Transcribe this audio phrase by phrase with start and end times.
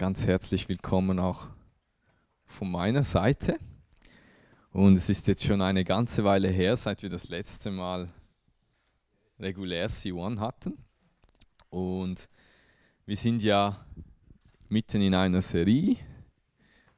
[0.00, 1.48] ganz herzlich willkommen auch
[2.46, 3.58] von meiner Seite.
[4.72, 8.08] Und es ist jetzt schon eine ganze Weile her, seit wir das letzte Mal
[9.38, 10.78] regulär C1 hatten.
[11.68, 12.30] Und
[13.04, 13.84] wir sind ja
[14.70, 15.98] mitten in einer Serie,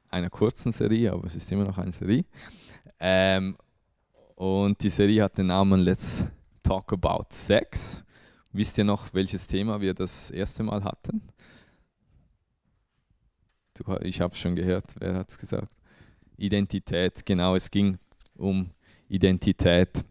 [0.09, 2.23] einer kurzen Serie, aber es ist immer noch eine Serie.
[3.01, 3.57] Ähm,
[4.35, 6.25] und die Serie hat den Namen Let's
[6.63, 8.01] Talk About Sex.
[8.53, 11.21] Wisst ihr noch, welches Thema wir das erste Mal hatten?
[13.75, 15.67] Du, ich habe schon gehört, wer hat es gesagt?
[16.37, 17.97] Identität, genau, es ging
[18.35, 18.69] um
[19.09, 20.05] Identität.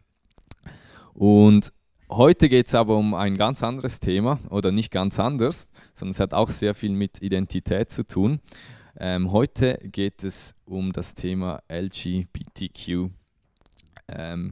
[1.14, 1.72] Und
[2.10, 6.18] heute geht es aber um ein ganz anderes Thema, oder nicht ganz anders, sondern es
[6.18, 8.40] hat auch sehr viel mit Identität zu tun.
[8.98, 13.10] Ähm, heute geht es um das Thema LGBTQ.
[14.08, 14.50] Ähm,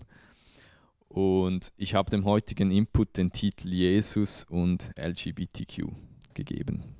[1.08, 5.88] und ich habe dem heutigen Input den Titel Jesus und LGBTQ
[6.34, 6.99] gegeben.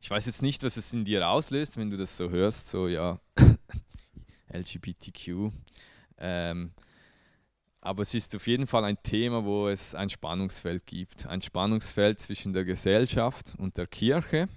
[0.00, 2.88] Ich weiß jetzt nicht, was es in dir auslöst, wenn du das so hörst, so
[2.88, 3.18] ja,
[4.52, 5.50] LGBTQ.
[6.18, 6.72] Ähm,
[7.80, 11.26] aber es ist auf jeden Fall ein Thema, wo es ein Spannungsfeld gibt.
[11.26, 14.48] Ein Spannungsfeld zwischen der Gesellschaft und der Kirche.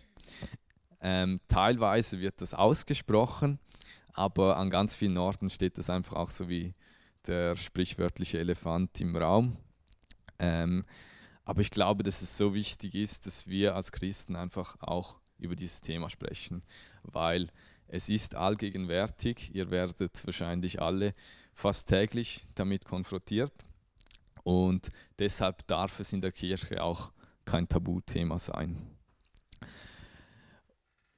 [1.02, 3.60] Ähm, teilweise wird das ausgesprochen,
[4.14, 6.74] aber an ganz vielen Orten steht das einfach auch so wie
[7.28, 9.58] der sprichwörtliche Elefant im Raum.
[10.40, 10.86] Ähm,
[11.46, 15.56] aber ich glaube, dass es so wichtig ist, dass wir als Christen einfach auch über
[15.56, 16.64] dieses Thema sprechen,
[17.04, 17.50] weil
[17.88, 19.54] es ist allgegenwärtig.
[19.56, 21.14] Ihr werdet wahrscheinlich alle
[21.54, 23.54] fast täglich damit konfrontiert
[24.44, 27.12] und deshalb darf es in der Kirche auch
[27.46, 28.78] kein Tabuthema sein.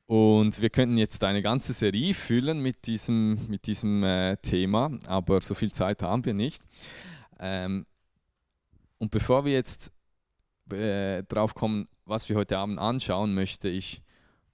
[0.05, 5.39] Und wir könnten jetzt eine ganze Serie füllen mit diesem, mit diesem äh, Thema, aber
[5.39, 6.61] so viel Zeit haben wir nicht.
[7.39, 7.85] Ähm,
[8.97, 9.93] und bevor wir jetzt
[10.71, 14.01] äh, drauf kommen, was wir heute Abend anschauen, möchte ich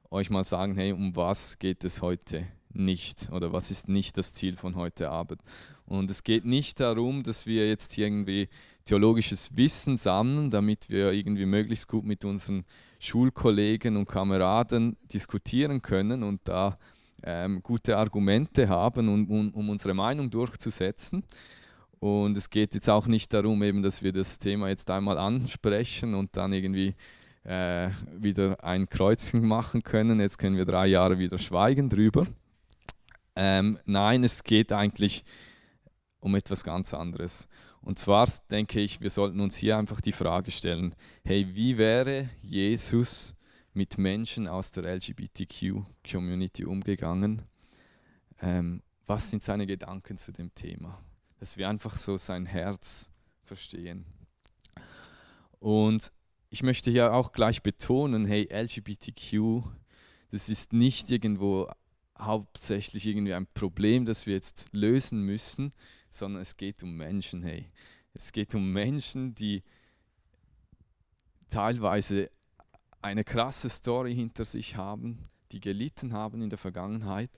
[0.10, 4.34] euch mal sagen, hey, um was geht es heute nicht oder was ist nicht das
[4.34, 5.42] Ziel von heute Abend.
[5.86, 8.50] Und es geht nicht darum, dass wir jetzt irgendwie
[8.86, 12.66] theologisches Wissen sammeln, damit wir irgendwie möglichst gut mit unseren
[13.00, 16.78] Schulkollegen und Kameraden diskutieren können und da
[17.24, 21.24] ähm, gute Argumente haben, um, um, um, unsere Meinung durchzusetzen.
[22.00, 26.14] Und es geht jetzt auch nicht darum, eben, dass wir das Thema jetzt einmal ansprechen
[26.14, 26.96] und dann irgendwie
[27.48, 30.20] äh, wieder ein Kreuzchen machen können.
[30.20, 32.28] Jetzt können wir drei Jahre wieder schweigen drüber.
[33.36, 35.24] Ähm, nein, es geht eigentlich
[36.20, 37.48] um etwas ganz anderes.
[37.82, 40.94] Und zwar denke ich, wir sollten uns hier einfach die Frage stellen,
[41.24, 43.34] hey, wie wäre Jesus
[43.74, 47.44] mit Menschen aus der LGBTQ-Community umgegangen?
[48.42, 51.00] Ähm, was sind seine Gedanken zu dem Thema?
[51.40, 53.10] Dass wir einfach so sein Herz
[53.44, 54.06] verstehen.
[55.60, 56.12] Und
[56.50, 59.64] ich möchte hier auch gleich betonen, hey, LGBTQ,
[60.32, 61.70] das ist nicht irgendwo
[62.18, 65.72] hauptsächlich irgendwie ein Problem, das wir jetzt lösen müssen,
[66.10, 67.72] sondern es geht um Menschen, hey.
[68.14, 69.64] Es geht um Menschen, die
[71.50, 72.32] teilweise
[73.02, 75.22] eine krasse Story hinter sich haben,
[75.52, 77.30] die gelitten haben in der Vergangenheit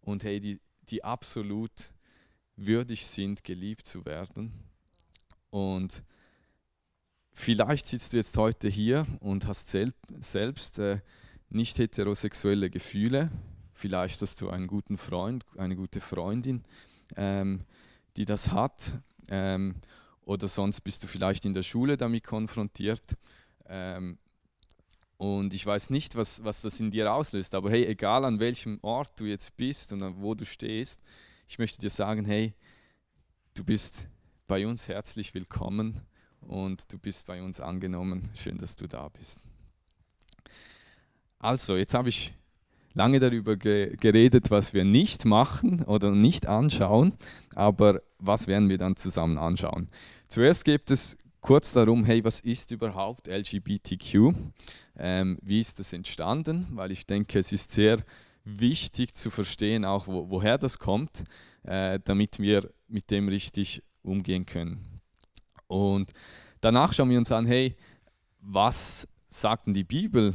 [0.00, 1.92] und hey, die, die absolut
[2.56, 4.52] würdig sind, geliebt zu werden.
[5.50, 6.02] Und
[7.34, 11.00] vielleicht sitzt du jetzt heute hier und hast selb, selbst äh,
[11.50, 13.30] nicht heterosexuelle Gefühle.
[13.72, 16.64] Vielleicht hast du einen guten Freund, eine gute Freundin.
[17.16, 17.64] Ähm,
[18.16, 18.94] die das hat.
[19.30, 19.74] Ähm,
[20.24, 23.16] oder sonst bist du vielleicht in der Schule damit konfrontiert.
[23.66, 24.18] Ähm,
[25.16, 28.78] und ich weiß nicht, was, was das in dir auslöst, aber hey, egal an welchem
[28.82, 31.02] Ort du jetzt bist und wo du stehst,
[31.46, 32.54] ich möchte dir sagen, hey,
[33.54, 34.08] du bist
[34.46, 36.00] bei uns herzlich willkommen
[36.48, 38.30] und du bist bei uns angenommen.
[38.34, 39.44] Schön, dass du da bist.
[41.38, 42.34] Also, jetzt habe ich
[42.94, 47.12] lange darüber ge geredet, was wir nicht machen oder nicht anschauen,
[47.54, 49.88] aber was werden wir dann zusammen anschauen?
[50.28, 54.34] Zuerst geht es kurz darum, hey, was ist überhaupt LGBTQ?
[54.96, 56.66] Ähm, wie ist das entstanden?
[56.70, 57.98] Weil ich denke, es ist sehr
[58.44, 61.24] wichtig zu verstehen, auch wo, woher das kommt,
[61.64, 64.93] äh, damit wir mit dem richtig umgehen können.
[65.66, 66.12] Und
[66.60, 67.76] danach schauen wir uns an, hey,
[68.40, 70.34] was sagt denn die Bibel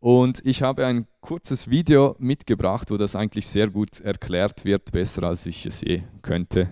[0.00, 5.22] Und ich habe ein kurzes Video mitgebracht, wo das eigentlich sehr gut erklärt wird, besser
[5.22, 6.68] als ich es je könnte.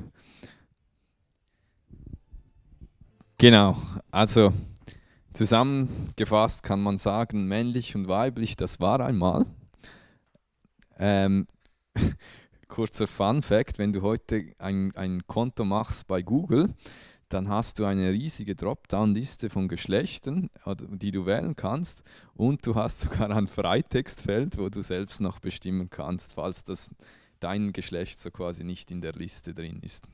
[3.39, 3.77] Genau,
[4.11, 4.53] also
[5.33, 9.47] zusammengefasst kann man sagen, männlich und weiblich, das war einmal.
[10.99, 11.47] Ähm,
[12.73, 16.73] kurzer Fun Fact, wenn du heute ein, ein Konto machst bei Google,
[17.29, 20.49] dann hast du eine riesige Dropdown-Liste von Geschlechtern,
[20.89, 22.03] die du wählen kannst
[22.33, 26.91] und du hast sogar ein Freitextfeld, wo du selbst noch bestimmen kannst, falls das
[27.41, 30.09] dein Geschlecht so quasi nicht in der Liste drin ist.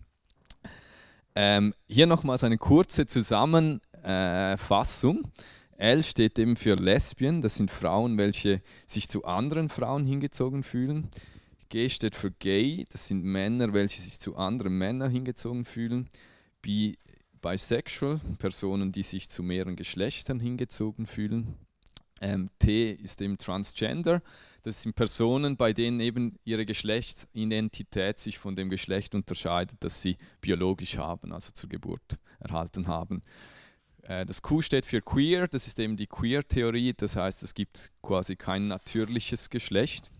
[1.37, 5.29] Ähm, hier nochmals eine kurze Zusammenfassung.
[5.77, 11.09] L steht eben für Lesbien, das sind Frauen, welche sich zu anderen Frauen hingezogen fühlen.
[11.69, 16.09] G steht für Gay, das sind Männer, welche sich zu anderen Männern hingezogen fühlen.
[16.62, 16.94] B
[17.41, 21.55] bisexual, Personen, die sich zu mehreren Geschlechtern hingezogen fühlen.
[22.20, 24.23] Ähm, T ist eben transgender,
[24.65, 30.17] das sind Personen, bei denen eben ihre Geschlechtsidentität sich von dem Geschlecht unterscheidet, das sie
[30.41, 33.23] biologisch haben, also zur Geburt erhalten haben.
[34.03, 37.93] Äh, das Q steht für queer, das ist eben die Queer-Theorie, das heißt, es gibt
[38.03, 40.11] quasi kein natürliches Geschlecht.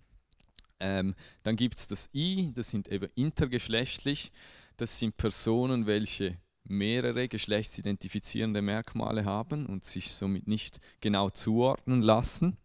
[0.81, 4.33] Ähm, dann gibt es das I, das sind eben intergeschlechtlich,
[4.77, 12.57] das sind Personen, welche mehrere geschlechtsidentifizierende Merkmale haben und sich somit nicht genau zuordnen lassen.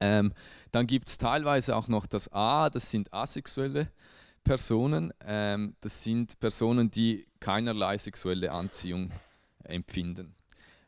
[0.00, 0.32] Ähm,
[0.72, 3.90] dann gibt es teilweise auch noch das A, das sind asexuelle
[4.44, 5.12] Personen.
[5.24, 9.10] Ähm, das sind Personen, die keinerlei sexuelle Anziehung
[9.64, 10.34] empfinden.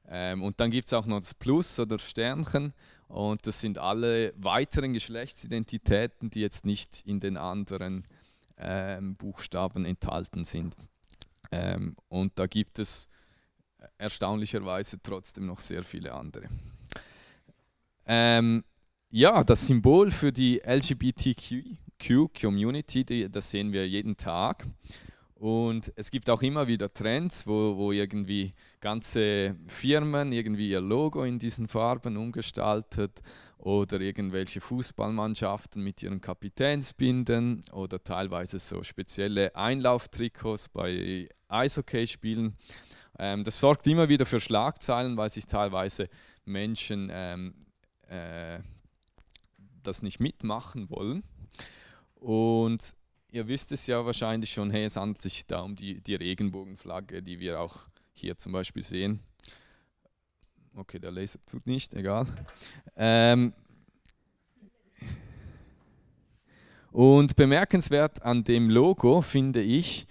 [0.09, 2.73] Ähm, und dann gibt es auch noch das Plus oder Sternchen.
[3.13, 8.09] Und das sind alle weiteren Geschlechtsidentitäten, die jetzt nicht in den anderen
[8.57, 10.75] ähm, Buchstaben enthalten sind.
[11.51, 13.11] Ähm, und da gibt es
[13.99, 16.49] erstaunlicherweise trotzdem noch sehr viele andere.
[18.07, 18.65] Ähm,
[19.11, 24.67] ja, das Symbol für die LGBTQ-Community, das sehen wir jeden Tag.
[25.43, 31.25] Und es gibt auch immer wieder Trends, wo, wo irgendwie ganze Firmen irgendwie ihr Logo
[31.25, 33.23] in diesen Farben umgestaltet
[33.59, 42.57] oder irgendwelche Fußballmannschaften mit ihren Kapitänsbinden oder teilweise so spezielle Einlauftrikots bei Eishockeyspielen.
[43.19, 46.09] Ähm, das sorgt immer wieder für Schlagzeilen, weil sich teilweise
[46.45, 47.55] Menschen ähm,
[48.07, 48.61] äh,
[49.83, 51.25] das nicht mitmachen wollen.
[52.15, 52.95] Und
[53.33, 57.23] ihr wisst es ja wahrscheinlich schon, hey, es handelt sich da um die, die Regenbogenflagge,
[57.23, 59.21] die wir auch hier zum Beispiel sehen.
[60.75, 62.27] Okay, der Laser tut nicht, egal.
[62.95, 63.55] Ähm,
[66.91, 70.07] und bemerkenswert an dem Logo finde ich,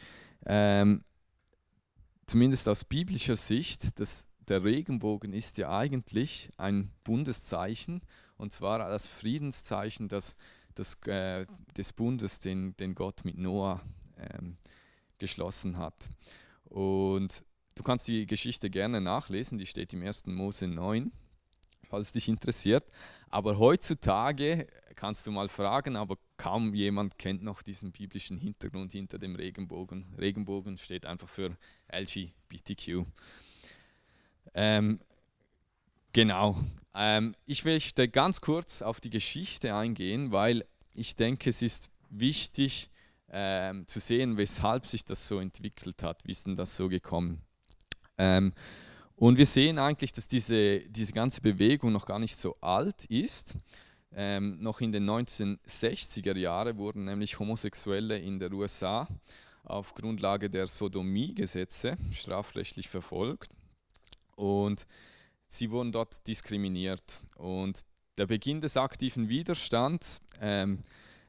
[0.48, 1.04] ähm,
[2.26, 8.02] zumindest aus biblischer Sicht, dass der Regenbogen ist ja eigentlich ein Bundeszeichen
[8.38, 10.36] und zwar das Friedenszeichen das,
[10.76, 11.46] das, äh,
[11.78, 13.82] des Bundes, den, den Gott mit Noah
[14.18, 14.58] ähm,
[15.18, 16.10] geschlossen hat.
[16.66, 17.44] Und
[17.76, 20.28] du kannst die Geschichte gerne nachlesen, die steht im 1.
[20.28, 21.12] Mose 9,
[21.84, 22.86] falls dich interessiert.
[23.30, 29.18] Aber heutzutage kannst du mal fragen, aber kaum jemand kennt noch diesen biblischen Hintergrund hinter
[29.20, 30.14] dem Regenbogen.
[30.18, 31.58] Regenbogen steht einfach für
[31.92, 33.06] LGBTQ.
[34.54, 35.00] Ähm,
[36.14, 36.58] Genau.
[36.94, 42.90] Ähm, ich möchte ganz kurz auf die Geschichte eingehen, weil ich denke, es ist wichtig
[43.30, 47.42] ähm, zu sehen, weshalb sich das so entwickelt hat, wie ist denn das so gekommen.
[48.18, 48.54] Ähm,
[49.16, 53.56] und wir sehen eigentlich, dass diese, diese ganze Bewegung noch gar nicht so alt ist.
[54.14, 59.08] Ähm, noch in den 1960er Jahren wurden nämlich Homosexuelle in der USA
[59.64, 63.52] auf Grundlage der Sodomie-Gesetze strafrechtlich verfolgt.
[64.36, 64.88] Und
[65.54, 67.22] sie wurden dort diskriminiert.
[67.38, 67.82] Und
[68.18, 70.80] der Beginn des aktiven Widerstands ähm,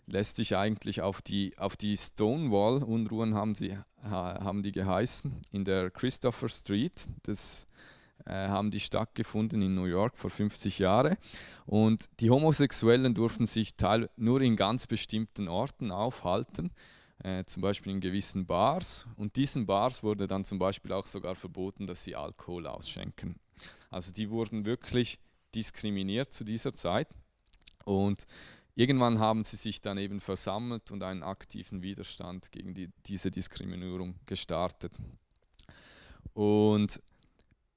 [0.06, 5.90] lässt sich eigentlich auf die, auf die Stonewall-Unruhen haben, sie, haben die geheißen, in der
[5.90, 7.06] Christopher Street.
[7.22, 7.66] Das
[8.26, 11.16] äh, haben die stattgefunden in New York vor 50 Jahren.
[11.66, 16.72] Und die Homosexuellen durften sich teil nur in ganz bestimmten Orten aufhalten,
[17.22, 19.06] äh, zum Beispiel in gewissen Bars.
[19.16, 23.36] Und diesen Bars wurde dann zum Beispiel auch sogar verboten, dass sie Alkohol ausschenken.
[23.92, 25.20] Also die wurden wirklich
[25.54, 27.08] diskriminiert zu dieser Zeit.
[27.84, 28.26] Und
[28.74, 34.16] irgendwann haben sie sich dann eben versammelt und einen aktiven Widerstand gegen die, diese Diskriminierung
[34.26, 34.96] gestartet.
[36.34, 37.00] Und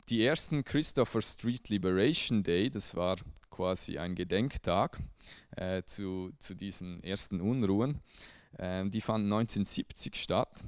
[0.10, 3.18] die ersten Christopher Street Liberation Day, das war
[3.50, 5.00] quasi ein Gedenktag
[5.56, 8.00] äh, zu, zu diesen ersten Unruhen,
[8.58, 10.64] äh, die fanden 1970 statt.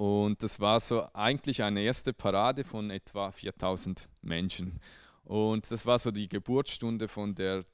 [0.00, 4.80] Und das war so eigentlich eine erste Parade von etwa 4000 Menschen.
[5.24, 7.66] Und das war so die Geburtsstunde von der,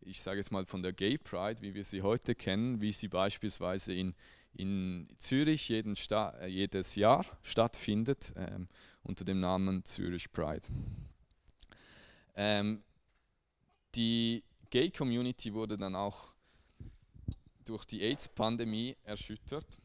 [0.00, 3.08] ich sage jetzt mal, von der Gay Pride, wie wir sie heute kennen, wie sie
[3.08, 4.14] beispielsweise in,
[4.52, 8.32] in Zürich jedes Jahr stattfindet.
[8.36, 8.68] Ähm,
[9.02, 10.68] unter dem Namen Zürich Pride.
[12.36, 12.84] Ähm,
[13.96, 16.36] die Gay Community wurde dann auch
[17.64, 19.76] durch die AIDS-Pandemie erschüttert.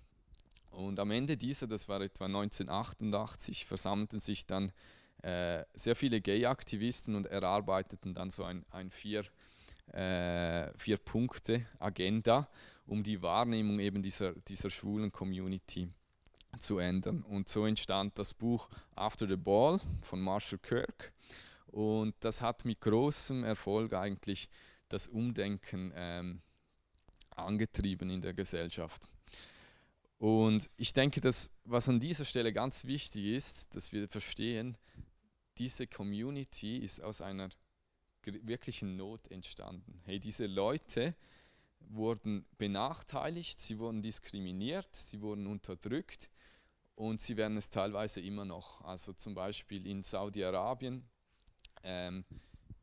[0.79, 4.71] Und am Ende dieser, das war etwa 1988, versammelten sich dann
[5.21, 9.25] äh, sehr viele Gay-Aktivisten und erarbeiteten dann so ein, ein vier,
[9.91, 12.47] äh, vier Punkte Agenda,
[12.85, 15.89] um die Wahrnehmung eben dieser, dieser schwulen Community
[16.59, 17.23] zu ändern.
[17.23, 21.11] Und so entstand das Buch After the Ball von Marshall Kirk.
[21.67, 24.49] Und das hat mit großem Erfolg eigentlich
[24.87, 26.41] das Umdenken ähm,
[27.35, 29.09] angetrieben in der Gesellschaft.
[30.19, 34.77] Und ich denke, dass was an dieser Stelle ganz wichtig ist, dass wir verstehen,
[35.57, 37.49] diese Community ist aus einer
[38.23, 40.01] wirklichen Not entstanden.
[40.03, 41.15] Hey, diese Leute
[41.79, 46.29] wurden benachteiligt, sie wurden diskriminiert, sie wurden unterdrückt
[46.95, 48.81] und sie werden es teilweise immer noch.
[48.81, 51.07] Also zum Beispiel in Saudi-Arabien
[51.83, 52.25] ähm,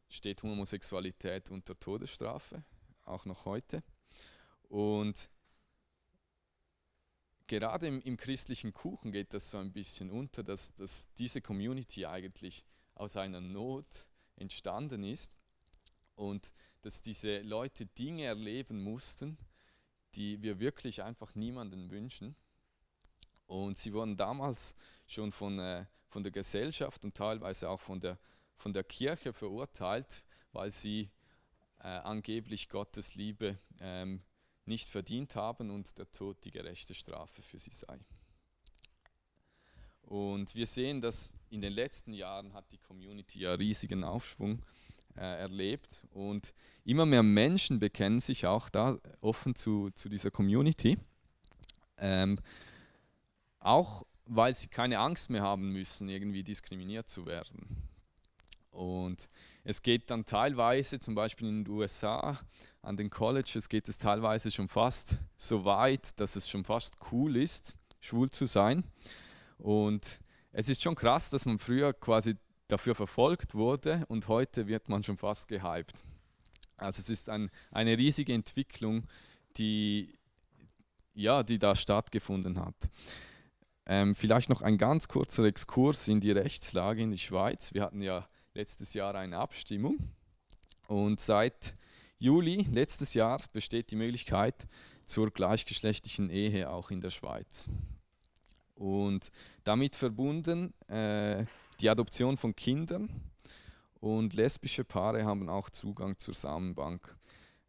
[0.09, 2.65] steht Homosexualität unter Todesstrafe,
[3.05, 3.83] auch noch heute.
[4.69, 5.29] Und
[7.47, 12.07] gerade im, im, christlichen Kuchen geht das so ein bisschen unter, dass, dass diese Community
[12.07, 15.37] eigentlich aus einer Not entstanden ist
[16.15, 19.39] und dass diese Leute Dinge erleben mussten,
[20.15, 22.37] die wir wirklich einfach niemanden wünschen.
[23.47, 24.75] Und sie wurden damals
[25.07, 28.19] schon von, äh, von der Gesellschaft und teilweise auch von der,
[28.57, 31.11] von der Kirche verurteilt, weil sie
[31.81, 34.23] äh, angeblich Gottes Liebe ähm,
[34.67, 37.99] nicht verdient haben und der Tod die gerechte Strafe für sie sei.
[40.03, 44.61] Und wir sehen, dass in den letzten Jahren hat die Community ja riesigen Aufschwung
[45.17, 46.55] äh, erlebt und
[46.85, 50.99] immer mehr Menschen bekennen sich auch da offen zu, zu dieser Community.
[51.99, 52.39] Ähm,
[53.59, 57.89] auch weil sie keine Angst mehr haben müssen, irgendwie diskriminiert zu werden.
[58.77, 59.31] Und
[59.65, 62.39] es geht dann teilweise, zum Beispiel in den USA,
[62.83, 67.37] an den Colleges geht es teilweise schon fast so weit, dass es schon fast cool
[67.37, 68.85] ist, schwul zu sein.
[69.57, 70.21] Und
[70.53, 72.37] es ist schon krass, dass man früher quasi
[72.69, 76.05] dafür verfolgt wurde und heute wird man schon fast gehypt.
[76.77, 79.07] Also es ist ein, eine riesige Entwicklung,
[79.57, 80.19] die,
[81.15, 82.77] ja, die da stattgefunden hat.
[83.87, 87.73] Ähm, vielleicht noch ein ganz kurzer Exkurs in die Rechtslage in die Schweiz.
[87.73, 89.99] Wir hatten ja letztes Jahr eine Abstimmung
[90.89, 91.77] und seit
[92.19, 94.67] Juli letztes Jahr besteht die Möglichkeit
[95.05, 97.69] zur gleichgeschlechtlichen Ehe auch in der Schweiz.
[98.75, 99.31] Und
[99.65, 101.45] damit verbunden äh,
[101.81, 103.11] die Adoption von Kindern
[104.01, 107.15] und lesbische Paare haben auch Zugang zur Samenbank.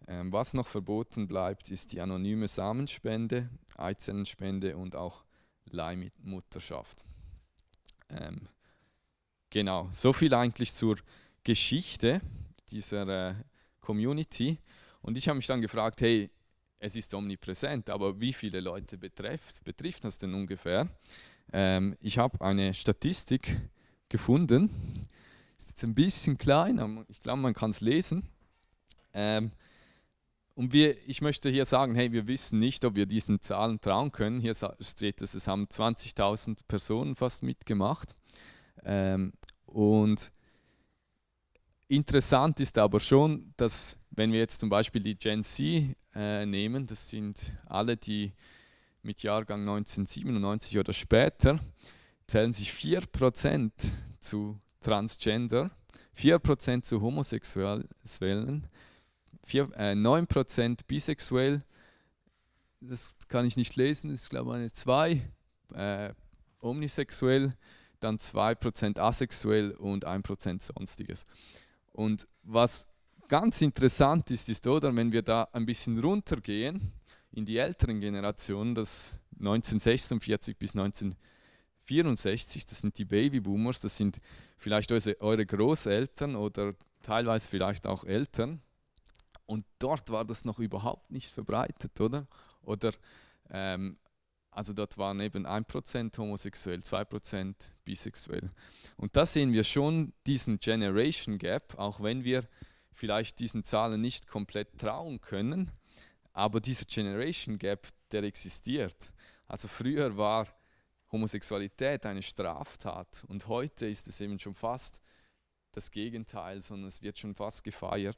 [0.08, 5.26] Ähm, was noch verboten bleibt, ist die anonyme Samenspende, Eizellenspende und auch
[5.70, 7.06] Leihmutterschaft.
[8.10, 8.48] Ähm,
[9.50, 10.98] genau, so viel eigentlich zur
[11.44, 12.22] Geschichte
[12.72, 13.36] dieser äh,
[13.82, 14.58] Community.
[15.02, 16.30] Und ich habe mich dann gefragt, hey,
[16.80, 20.88] es ist omnipräsent, aber wie viele Leute betrifft, betrifft das denn ungefähr?
[21.52, 23.58] Ähm, ich habe eine Statistik
[24.10, 24.70] gefunden,
[25.58, 28.28] ist jetzt ein bisschen klein, aber ich glaube, man kann es lesen.
[29.14, 29.52] Ähm,
[30.56, 34.12] und wir, ich möchte hier sagen, hey, wir wissen nicht, ob wir diesen Zahlen trauen
[34.12, 34.40] können.
[34.40, 38.16] Hier steht es, es haben 20.000 Personen fast mitgemacht.
[38.88, 39.34] Ähm,
[39.66, 40.32] und
[41.90, 46.88] interessant ist aber schon, dass wenn wir jetzt zum Beispiel die Gen Z äh, nehmen,
[46.88, 48.34] das sind alle, die
[49.04, 51.60] mit Jahrgang 1997 oder später,
[52.28, 53.72] zählen sich 4%
[54.20, 55.70] zu Transgender,
[56.18, 58.68] 4% zu Homosexuellen,
[59.46, 61.62] 4, äh, 9% bisexuell,
[62.80, 65.30] das kann ich nicht lesen, das ist glaube ich eine 2,
[65.74, 66.14] äh,
[66.60, 67.52] omnisexuell,
[68.00, 71.26] dann 2% asexuell und 1% sonstiges.
[71.92, 72.88] Und was
[73.28, 76.92] ganz interessant ist, ist, oder, wenn wir da ein bisschen runtergehen
[77.32, 84.20] in die älteren Generationen, das 1946 bis 1964, das sind die Babyboomers, das sind
[84.58, 88.62] vielleicht eure Großeltern oder teilweise vielleicht auch Eltern.
[89.46, 92.28] Und dort war das noch überhaupt nicht verbreitet, oder?
[92.64, 92.92] Oder
[93.50, 93.98] ähm,
[94.58, 97.54] also dort waren eben 1% homosexuell, 2%
[97.86, 98.50] bisexuell.
[98.96, 102.44] Und da sehen wir schon diesen Generation Gap, auch wenn wir
[102.92, 105.70] vielleicht diesen Zahlen nicht komplett trauen können,
[106.34, 109.14] aber dieser Generation Gap, der existiert.
[109.46, 110.48] Also früher war
[111.12, 115.02] Homosexualität eine Straftat und heute ist es eben schon fast
[115.72, 118.18] das Gegenteil, sondern es wird schon fast gefeiert.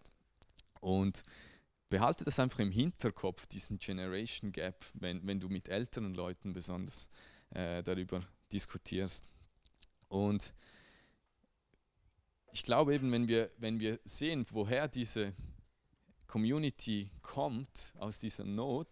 [0.80, 1.22] Und
[1.90, 7.10] behalte das einfach im Hinterkopf, diesen Generation Gap, wenn, wenn du mit älteren Leuten besonders
[7.50, 9.28] äh, darüber diskutierst.
[10.08, 10.54] Und
[12.52, 15.34] ich glaube eben, wenn wir, wenn wir sehen, woher diese
[16.28, 18.88] Community kommt, aus dieser Not,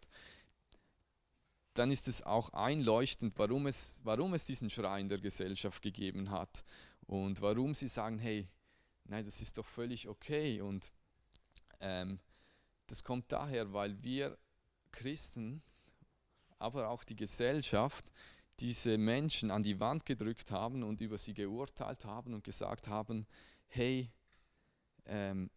[1.74, 6.32] dann ist es auch einleuchtend, warum es, warum es diesen Schrei in der Gesellschaft gegeben
[6.32, 6.64] hat
[7.06, 8.48] und warum sie sagen, hey,
[9.06, 10.62] nein, das ist doch völlig okay.
[10.62, 10.92] Und
[11.80, 12.20] ähm,
[12.88, 14.38] das kommt daher, weil wir
[14.92, 15.62] Christen,
[16.58, 18.12] aber auch die Gesellschaft,
[18.60, 23.28] diese Menschen an die Wand gedrückt haben und über sie geurteilt haben und gesagt haben,
[23.68, 24.10] hey,
[25.06, 25.50] ähm,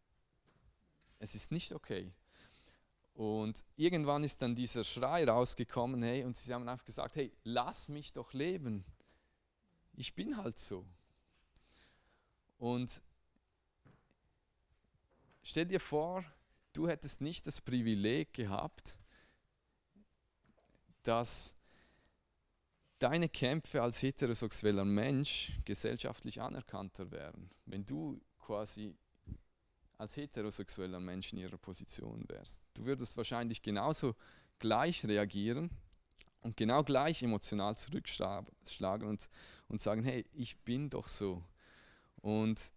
[1.18, 2.12] es ist nicht okay.
[3.14, 7.88] Und irgendwann ist dann dieser Schrei rausgekommen, hey, und sie haben einfach gesagt, hey, lass
[7.88, 8.84] mich doch leben.
[9.94, 10.86] Ich bin halt so.
[12.58, 13.02] Und
[15.42, 16.24] stell dir vor,
[16.72, 18.96] du hättest nicht das Privileg gehabt,
[21.02, 21.54] dass
[22.98, 28.94] deine Kämpfe als heterosexueller Mensch gesellschaftlich anerkannter wären, wenn du quasi
[29.96, 32.60] als heterosexueller Mensch in ihrer Position wärst.
[32.74, 34.14] Du würdest wahrscheinlich genauso
[34.58, 35.70] gleich reagieren
[36.40, 39.28] und genau gleich emotional zurückschlagen und,
[39.68, 41.42] und sagen, hey, ich bin doch so.
[42.16, 42.70] Und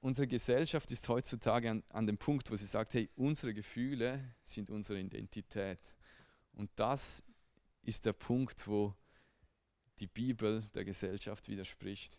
[0.00, 4.70] unsere Gesellschaft ist heutzutage an, an dem Punkt, wo sie sagt, hey, unsere Gefühle sind
[4.70, 5.94] unsere Identität.
[6.52, 7.22] Und das
[7.82, 8.94] ist der Punkt, wo
[9.98, 12.18] die Bibel der Gesellschaft widerspricht.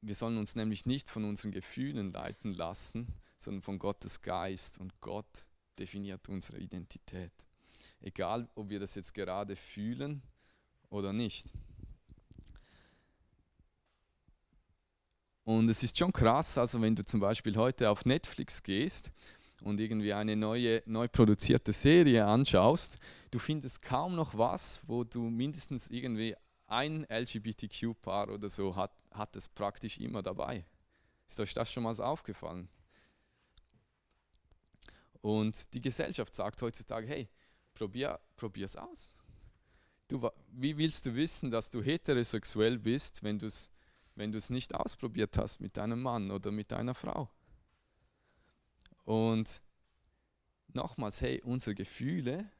[0.00, 3.06] Wir sollen uns nämlich nicht von unseren Gefühlen leiten lassen,
[3.38, 4.78] sondern von Gottes Geist.
[4.78, 5.46] Und Gott
[5.78, 7.32] definiert unsere Identität.
[8.00, 10.22] Egal, ob wir das jetzt gerade fühlen
[10.90, 11.46] oder nicht.
[15.44, 19.10] Und es ist schon krass, also wenn du zum Beispiel heute auf Netflix gehst
[19.62, 22.98] und irgendwie eine neue, neu produzierte Serie anschaust,
[23.30, 26.36] du findest kaum noch was, wo du mindestens irgendwie
[26.68, 30.64] ein LGBTQ-Paar oder so hat, hat es praktisch immer dabei.
[31.26, 32.68] Ist euch das schon mal aufgefallen?
[35.22, 37.28] Und die Gesellschaft sagt heutzutage, hey,
[37.74, 38.20] probier
[38.64, 39.14] es aus.
[40.08, 43.71] Du, wie willst du wissen, dass du heterosexuell bist, wenn du es
[44.14, 47.30] wenn du es nicht ausprobiert hast mit deinem Mann oder mit deiner Frau.
[49.04, 49.62] Und
[50.68, 52.50] nochmals, hey, unsere Gefühle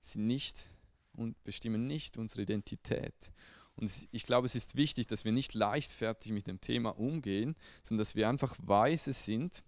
[0.00, 0.66] sind nicht
[1.12, 3.32] und bestimmen nicht unsere Identität.
[3.76, 8.00] Und ich glaube, es ist wichtig, dass wir nicht leichtfertig mit dem Thema umgehen, sondern
[8.00, 9.64] dass wir einfach weise sind.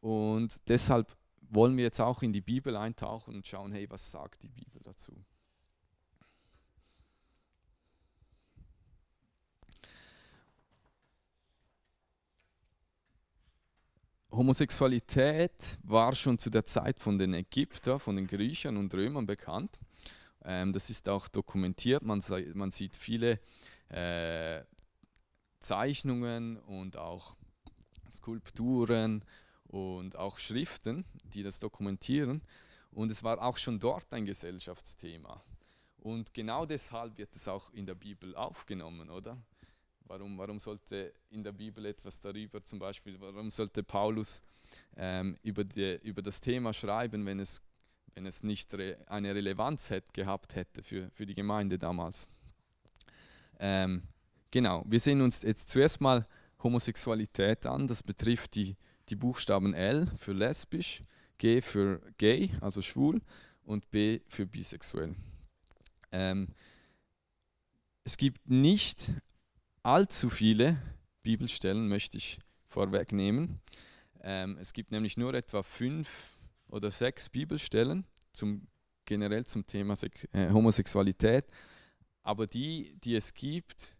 [0.00, 4.42] Und deshalb wollen wir jetzt auch in die Bibel eintauchen und schauen, hey, was sagt
[4.42, 5.24] die Bibel dazu?
[14.36, 19.78] Homosexualität war schon zu der Zeit von den Ägyptern, von den Griechen und Römern bekannt.
[20.44, 22.02] Ähm, das ist auch dokumentiert.
[22.02, 22.22] Man,
[22.54, 23.40] man sieht viele
[23.88, 24.62] äh,
[25.60, 27.36] Zeichnungen und auch
[28.10, 29.24] Skulpturen
[29.66, 32.42] und auch Schriften, die das dokumentieren.
[32.90, 35.42] Und es war auch schon dort ein Gesellschaftsthema.
[35.98, 39.38] Und genau deshalb wird es auch in der Bibel aufgenommen, oder?
[40.06, 44.42] Warum, warum sollte in der Bibel etwas darüber, zum Beispiel, warum sollte Paulus
[44.96, 47.62] ähm, über, die, über das Thema schreiben, wenn es,
[48.14, 52.28] wenn es nicht re eine Relevanz hätte, gehabt hätte für, für die Gemeinde damals?
[53.58, 54.02] Ähm,
[54.50, 56.24] genau, wir sehen uns jetzt zuerst mal
[56.62, 57.86] Homosexualität an.
[57.86, 58.76] Das betrifft die,
[59.08, 61.00] die Buchstaben L für lesbisch,
[61.38, 63.22] G für gay, also schwul,
[63.64, 65.14] und B für bisexuell.
[66.12, 66.48] Ähm,
[68.04, 69.14] es gibt nicht
[69.84, 70.80] allzu viele
[71.22, 73.60] Bibelstellen, möchte ich vorwegnehmen.
[74.22, 78.66] Ähm, es gibt nämlich nur etwa fünf oder sechs Bibelstellen zum,
[79.04, 81.44] generell zum Thema Sek äh, Homosexualität.
[82.22, 83.94] Aber die, die es gibt,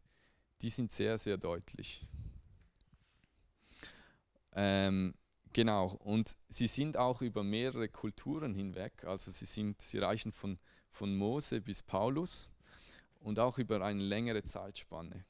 [0.62, 2.06] die sind sehr, sehr deutlich.
[4.52, 5.14] Ähm,
[5.52, 10.58] genau, und sie sind auch über mehrere Kulturen hinweg, also sie, sind, sie reichen von,
[10.90, 12.48] von Mose bis Paulus
[13.20, 15.24] und auch über eine längere Zeitspanne.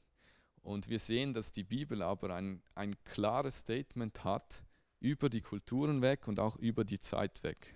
[0.65, 4.65] Und wir sehen, dass die Bibel aber ein, ein klares Statement hat
[4.99, 7.75] über die Kulturen weg und auch über die Zeit weg.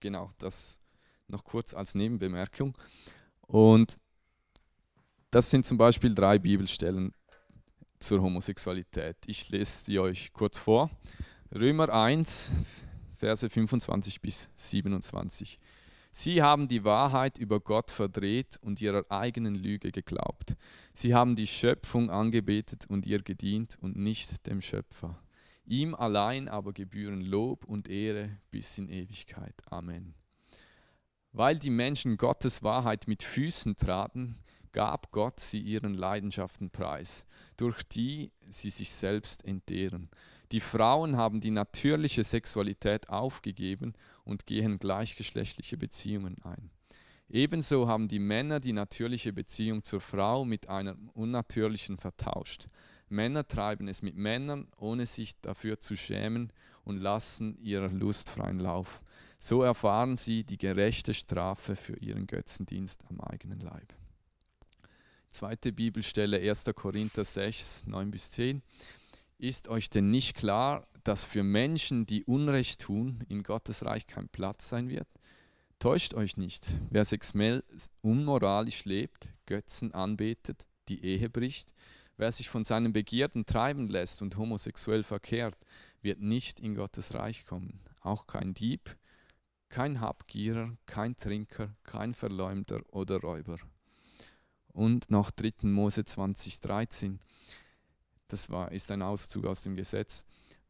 [0.00, 0.80] Genau, das
[1.28, 2.78] noch kurz als Nebenbemerkung.
[3.42, 3.98] Und
[5.30, 7.12] das sind zum Beispiel drei Bibelstellen
[7.98, 9.18] zur Homosexualität.
[9.26, 10.90] Ich lese die euch kurz vor.
[11.54, 12.52] Römer 1,
[13.16, 15.58] Verse 25 bis 27.
[16.14, 20.56] Sie haben die Wahrheit über Gott verdreht und ihrer eigenen Lüge geglaubt.
[20.92, 25.18] Sie haben die Schöpfung angebetet und ihr gedient und nicht dem Schöpfer.
[25.64, 29.54] Ihm allein aber gebühren Lob und Ehre bis in Ewigkeit.
[29.70, 30.14] Amen.
[31.32, 34.36] Weil die Menschen Gottes Wahrheit mit Füßen traten,
[34.72, 37.24] gab Gott sie ihren Leidenschaften preis,
[37.56, 40.10] durch die sie sich selbst entehren.
[40.52, 46.70] Die Frauen haben die natürliche Sexualität aufgegeben und gehen gleichgeschlechtliche Beziehungen ein.
[47.30, 52.68] Ebenso haben die Männer die natürliche Beziehung zur Frau mit einer unnatürlichen vertauscht.
[53.08, 56.52] Männer treiben es mit Männern, ohne sich dafür zu schämen
[56.84, 59.00] und lassen ihrer Lust freien Lauf.
[59.38, 63.94] So erfahren sie die gerechte Strafe für ihren Götzendienst am eigenen Leib.
[65.30, 66.66] Zweite Bibelstelle 1.
[66.74, 68.62] Korinther 6, 9 bis 10.
[69.42, 74.28] Ist euch denn nicht klar, dass für Menschen, die Unrecht tun, in Gottes Reich kein
[74.28, 75.08] Platz sein wird?
[75.80, 77.64] Täuscht euch nicht, wer sexuell
[78.02, 81.74] unmoralisch lebt, Götzen anbetet, die Ehe bricht,
[82.16, 85.58] wer sich von seinen Begierden treiben lässt und homosexuell verkehrt,
[86.02, 87.80] wird nicht in Gottes Reich kommen.
[88.00, 88.96] Auch kein Dieb,
[89.68, 93.56] kein Habgierer, kein Trinker, kein Verleumder oder Räuber.
[94.68, 95.66] Und nach 3.
[95.66, 97.18] Mose 2013
[98.32, 100.24] das war, ist ein Auszug aus dem Gesetz.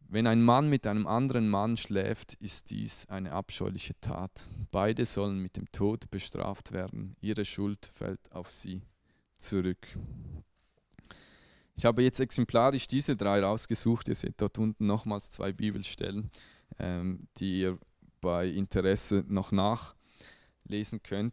[0.08, 4.46] Wenn ein Mann mit einem anderen Mann schläft, ist dies eine abscheuliche Tat.
[4.70, 7.16] Beide sollen mit dem Tod bestraft werden.
[7.20, 8.82] Ihre Schuld fällt auf sie
[9.38, 9.86] zurück.
[11.76, 14.08] Ich habe jetzt exemplarisch diese drei rausgesucht.
[14.08, 16.30] Ihr seht dort unten nochmals zwei Bibelstellen,
[16.78, 17.78] ähm, die ihr
[18.20, 21.32] bei Interesse noch nachlesen könnt.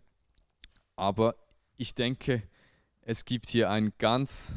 [0.95, 1.35] Aber
[1.75, 2.43] ich denke,
[3.01, 4.53] es gibt hier ein ganz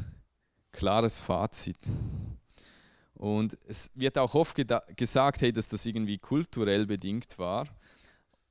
[0.73, 1.77] klares Fazit.
[3.13, 4.57] Und es wird auch oft
[4.97, 7.69] gesagt, hey, dass das irgendwie kulturell bedingt war.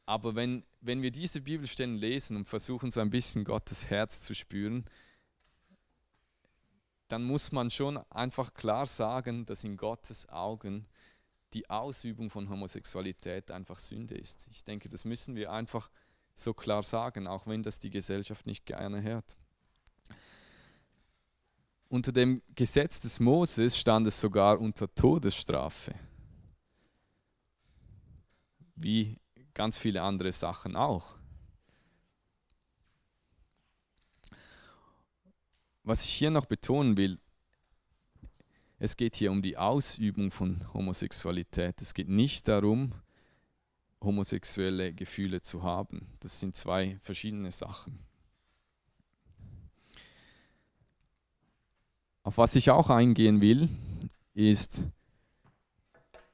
[0.06, 4.34] Aber wenn, wenn wir diese Bibelstellen lesen und versuchen, so ein bisschen Gottes Herz zu
[4.34, 4.86] spüren,
[7.08, 10.86] dann muss man schon einfach klar sagen, dass in Gottes Augen
[11.52, 14.48] die Ausübung von Homosexualität einfach Sünde ist.
[14.50, 15.90] Ich denke, das müssen wir einfach
[16.34, 19.36] so klar sagen, auch wenn das die Gesellschaft nicht gerne hört.
[21.92, 25.94] Unter dem Gesetz des Moses stand es sogar unter Todesstrafe.
[28.76, 29.18] Wie
[29.52, 31.14] ganz viele andere Sachen auch.
[35.82, 37.18] Was ich hier noch betonen will,
[38.78, 41.82] es geht hier um die Ausübung von Homosexualität.
[41.82, 42.94] Es geht nicht darum,
[44.00, 46.08] homosexuelle Gefühle zu haben.
[46.20, 47.98] Das sind zwei verschiedene Sachen.
[52.24, 53.68] Auf was ich auch eingehen will,
[54.34, 54.84] ist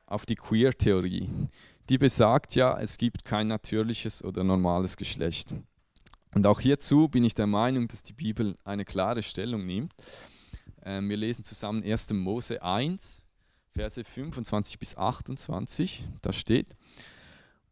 [0.06, 1.30] auf die Queer-Theorie.
[1.88, 5.54] Die besagt ja, es gibt kein natürliches oder normales Geschlecht.
[6.34, 9.94] Und auch hierzu bin ich der Meinung, dass die Bibel eine klare Stellung nimmt.
[10.84, 12.12] Ähm, wir lesen zusammen 1.
[12.12, 13.24] Mose 1,
[13.72, 16.04] Verse 25 bis 28.
[16.20, 16.76] Da steht,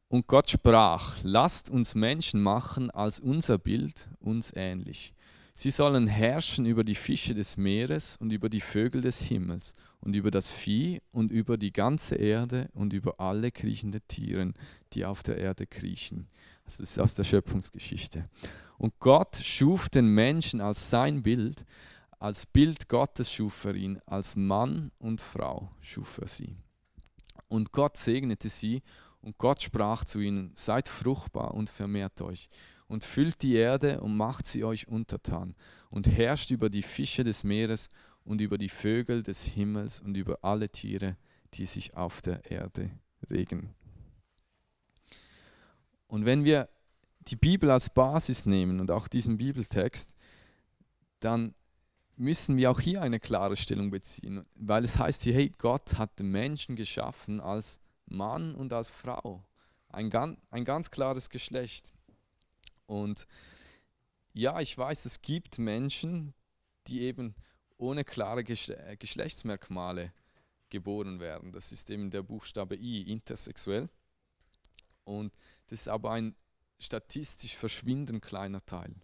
[0.09, 5.13] und Gott sprach, lasst uns Menschen machen als unser Bild, uns ähnlich.
[5.59, 10.15] Sie sollen herrschen über die Fische des Meeres und über die Vögel des Himmels und
[10.15, 14.53] über das Vieh und über die ganze Erde und über alle kriechende Tiere,
[14.93, 16.29] die auf der Erde kriechen.
[16.67, 18.25] Das ist aus der Schöpfungsgeschichte.
[18.77, 21.65] Und Gott schuf den Menschen als sein Bild,
[22.19, 26.55] als Bild Gottes schuf er ihn, als Mann und Frau schuf er sie.
[27.49, 28.83] Und Gott segnete sie
[29.23, 32.51] und Gott sprach zu ihnen, seid fruchtbar und vermehrt euch
[32.89, 35.55] und füllt die Erde und macht sie euch untertan
[35.91, 37.89] und herrscht über die Fische des Meeres
[38.25, 41.17] und über die Vögel des Himmels und über alle Tiere,
[41.55, 42.91] die sich auf der Erde
[43.31, 43.75] regen.
[46.07, 46.69] Und wenn wir
[47.29, 50.15] die Bibel als Basis nehmen und auch diesen Bibeltext,
[51.21, 51.55] dann
[52.17, 56.19] müssen wir auch hier eine klare Stellung beziehen, weil es heißt hier, hey, Gott hat
[56.19, 59.45] den Menschen geschaffen als Mann und als Frau.
[59.89, 60.13] Ein,
[60.51, 61.93] ein ganz klares Geschlecht.
[62.87, 63.27] Und
[64.33, 66.35] ja, ich weiß, es gibt Menschen,
[66.87, 67.35] die eben
[67.79, 70.13] ohne klare äh, Geschlechtsmerkmale
[70.71, 71.53] geboren werden.
[71.53, 73.89] Das ist eben der Buchstabe I, intersexuell.
[75.05, 75.33] Und
[75.69, 76.35] das ist aber ein
[76.79, 78.95] statistisch verschwindend kleiner Teil.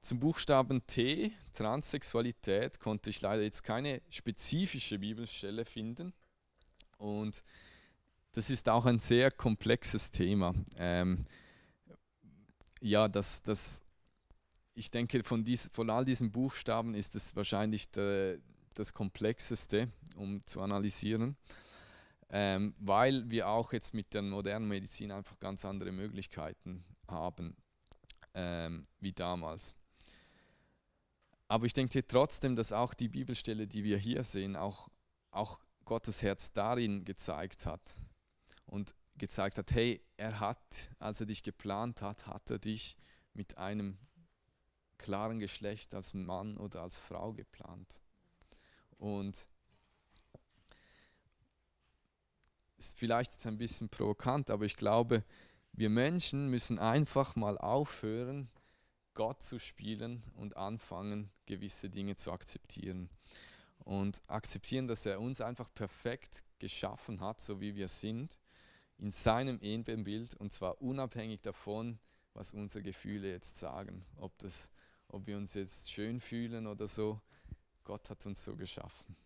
[0.00, 6.12] Zum Buchstaben T, Transsexualität, konnte ich leider jetzt keine spezifische Bibelstelle finden.
[6.98, 7.44] Und
[8.32, 10.54] das ist auch ein sehr komplexes Thema.
[10.78, 11.24] Ähm,
[12.80, 13.84] ja, das, das,
[14.74, 18.38] ich denke, von, dies, von all diesen Buchstaben ist es wahrscheinlich der,
[18.74, 21.36] das Komplexeste, um zu analysieren,
[22.30, 27.54] ähm, weil wir auch jetzt mit der modernen Medizin einfach ganz andere Möglichkeiten haben
[28.34, 29.76] ähm, wie damals.
[31.48, 34.88] Aber ich denke trotzdem, dass auch die Bibelstelle, die wir hier sehen, auch,
[35.30, 37.94] auch Gottes Herz darin gezeigt hat
[38.72, 42.96] und gezeigt hat, hey, er hat, als er dich geplant hat, hat er dich
[43.34, 43.98] mit einem
[44.96, 48.00] klaren Geschlecht als Mann oder als Frau geplant.
[48.96, 49.46] Und
[52.78, 55.22] ist vielleicht jetzt ein bisschen provokant, aber ich glaube,
[55.72, 58.48] wir Menschen müssen einfach mal aufhören,
[59.12, 63.10] Gott zu spielen und anfangen, gewisse Dinge zu akzeptieren.
[63.80, 68.38] Und akzeptieren, dass er uns einfach perfekt geschaffen hat, so wie wir sind,
[69.02, 71.98] in seinem Ebenbild und zwar unabhängig davon,
[72.34, 74.06] was unsere Gefühle jetzt sagen.
[74.16, 74.70] Ob, das,
[75.08, 77.20] ob wir uns jetzt schön fühlen oder so.
[77.82, 79.16] Gott hat uns so geschaffen.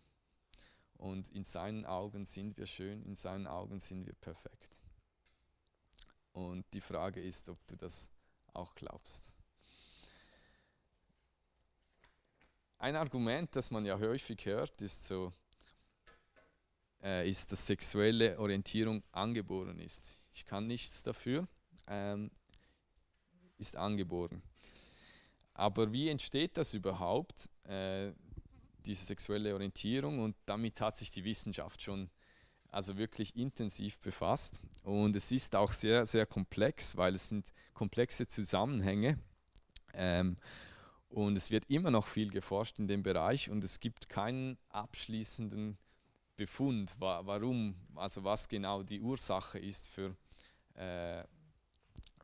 [0.95, 4.75] Und in seinen Augen sind wir schön, in seinen Augen sind wir perfekt.
[6.31, 8.09] Und die Frage ist, ob du das
[8.53, 9.29] auch glaubst.
[12.79, 15.31] Ein Argument, das man ja häufig hört, ist so,
[17.03, 20.17] äh, ist, dass sexuelle Orientierung angeboren ist.
[20.33, 21.47] Ich kann nichts dafür,
[21.87, 22.31] ähm,
[23.57, 24.41] ist angeboren.
[25.53, 28.11] Aber wie entsteht das überhaupt, äh,
[28.85, 30.19] diese sexuelle Orientierung?
[30.19, 32.09] Und damit hat sich die Wissenschaft schon
[32.69, 34.61] also wirklich intensiv befasst.
[34.83, 39.19] Und es ist auch sehr, sehr komplex, weil es sind komplexe Zusammenhänge.
[39.93, 40.35] Ähm,
[41.09, 45.77] und es wird immer noch viel geforscht in dem Bereich und es gibt keinen abschließenden
[46.37, 50.15] Befund, wa warum, also was genau die Ursache ist für,
[50.75, 51.23] äh,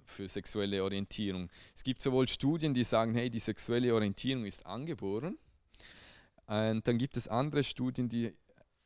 [0.05, 1.49] für sexuelle Orientierung.
[1.75, 5.37] Es gibt sowohl Studien, die sagen, hey, die sexuelle Orientierung ist angeboren.
[6.45, 8.35] Und dann gibt es andere Studien, die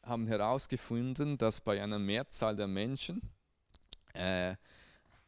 [0.03, 3.21] haben herausgefunden, dass bei einer Mehrzahl der Menschen
[4.13, 4.55] äh,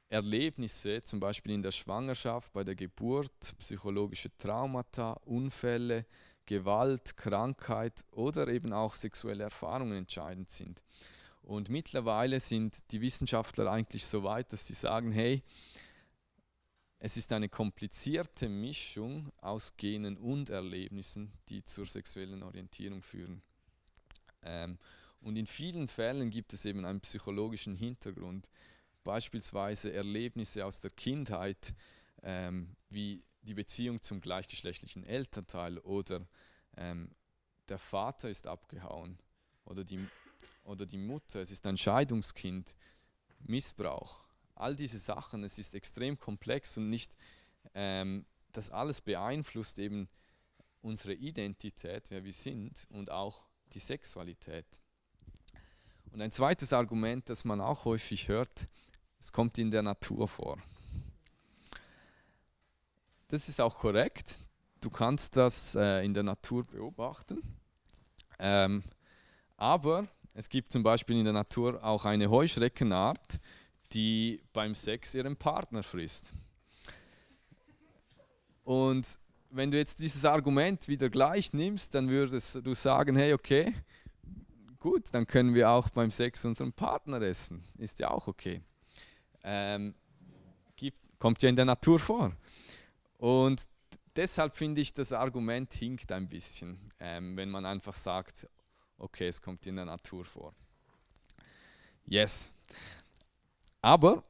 [0.10, 6.06] Erlebnisse, zum Beispiel in der Schwangerschaft, bei der Geburt, psychologische Traumata, Unfälle,
[6.50, 10.84] Gewalt, Krankheit oder eben auch sexuelle Erfahrungen entscheidend sind.
[11.44, 15.44] Und mittlerweile sind die Wissenschaftler eigentlich so weit, dass sie sagen, hey,
[16.98, 23.44] es ist eine komplizierte Mischung aus Genen und Erlebnissen, die zur sexuellen Orientierung führen.
[24.42, 24.80] Ähm,
[25.22, 28.50] und in vielen Fällen gibt es eben einen psychologischen Hintergrund
[29.04, 31.76] beispielsweise Erlebnisse aus der Kindheit,
[32.24, 36.26] ähm, wie die Beziehung zum gleichgeschlechtlichen Elternteil oder
[36.78, 37.16] ähm,
[37.68, 39.18] der Vater ist abgehauen
[39.66, 40.08] oder die,
[40.64, 42.76] oder die Mutter, es ist ein Scheidungskind,
[43.40, 44.26] Missbrauch.
[44.56, 47.16] All diese Sachen, es ist extrem komplex und nicht,
[47.74, 50.10] ähm, das alles beeinflusst eben
[50.82, 54.66] unsere Identität, wer wir sind und auch die Sexualität.
[56.12, 58.68] Und ein zweites Argument, das man auch häufig hört,
[59.20, 60.58] es kommt in der Natur vor.
[63.30, 64.38] Das ist auch korrekt.
[64.82, 67.42] Du kannst das äh, in der Natur beobachten.
[68.38, 68.84] Ähm,
[69.56, 73.40] aber es gibt zum Beispiel in der Natur auch eine Heuschreckenart,
[73.94, 76.34] die beim Sex ihren Partner frisst.
[78.64, 83.74] Und wenn du jetzt dieses Argument wieder gleich nimmst, dann würdest du sagen, hey, okay,
[84.80, 87.64] gut, dann können wir auch beim Sex unseren Partner essen.
[87.78, 88.62] Ist ja auch okay
[89.44, 89.94] ähm,
[90.76, 92.32] gibt, kommt ja in der Natur vor.
[93.20, 93.68] Und
[94.16, 98.48] deshalb finde ich, das Argument hinkt ein bisschen, ähm, wenn man einfach sagt,
[98.98, 100.56] okay, es kommt in der Natur vor.
[102.06, 102.52] Yes.
[103.82, 104.24] Aber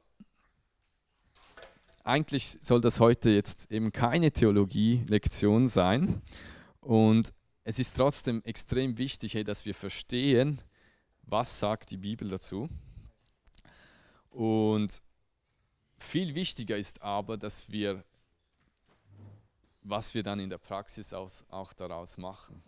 [2.02, 6.20] eigentlich soll das heute jetzt eben keine Theologie-Lektion sein.
[6.80, 10.60] Und es ist trotzdem extrem wichtig, hey, dass wir verstehen,
[11.22, 12.68] was sagt die Bibel dazu.
[14.30, 15.00] Und
[15.98, 18.04] viel wichtiger ist aber, dass wir,
[19.82, 22.62] was wir dann in der Praxis auch, daraus machen.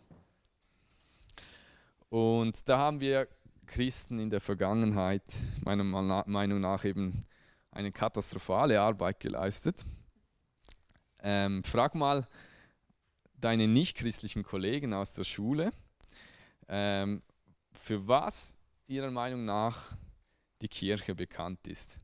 [2.08, 3.28] Und da haben wir
[3.66, 5.22] Christen in der Vergangenheit
[5.64, 7.26] meiner Meinung nach eben
[7.70, 9.84] eine katastrophale Arbeit geleistet.
[11.20, 12.26] Ähm, frag mal
[13.34, 15.72] deine nichtchristlichen Kollegen aus der Schule,
[16.68, 17.22] ähm,
[17.72, 19.96] für was ihrer Meinung nach
[20.60, 21.98] die Kirche bekannt ist.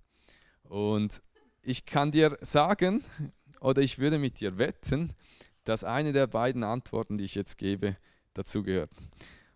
[0.65, 1.23] Und
[1.63, 3.05] ich kann dir sagen,
[3.61, 5.13] oder ich würde mit dir wetten,
[5.65, 7.97] dass eine der beiden Antworten, die ich jetzt gebe,
[8.35, 8.91] dazu gehört.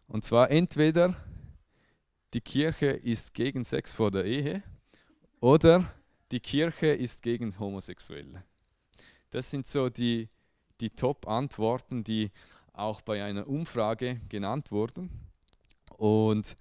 [0.07, 1.17] Und zwar entweder
[2.35, 4.63] die Kirche ist gegen Sex vor der Ehe
[5.41, 5.93] oder
[6.31, 8.45] die Kirche ist gegen Homosexuelle.
[9.31, 10.29] Das sind so die,
[10.81, 12.31] die Top-Antworten, die
[12.73, 15.11] auch bei einer Umfrage genannt wurden.
[15.97, 16.57] Und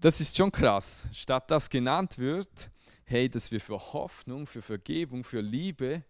[0.00, 1.06] das ist schon krass.
[1.12, 2.70] Statt dass genannt wird,
[3.04, 6.04] hey, dass wir für Hoffnung, für Vergebung, für Liebe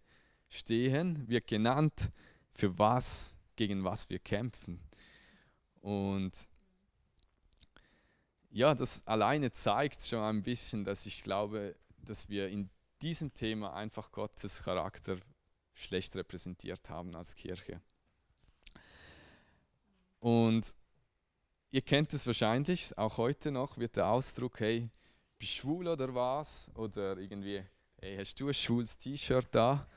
[0.49, 2.11] stehen, wird genannt,
[2.53, 4.79] für was, gegen was wir kämpfen.
[5.81, 6.33] Und
[8.51, 12.69] ja, das alleine zeigt schon ein bisschen, dass ich glaube, dass wir in
[13.01, 15.17] diesem Thema einfach Gottes Charakter
[15.73, 17.81] schlecht repräsentiert haben als Kirche.
[20.19, 20.75] Und
[21.71, 24.89] ihr kennt es wahrscheinlich, auch heute noch wird der Ausdruck, hey,
[25.37, 26.69] bist du schwul oder was?
[26.75, 27.63] Oder irgendwie,
[28.01, 29.87] hey, hast du ein schwules T-Shirt da?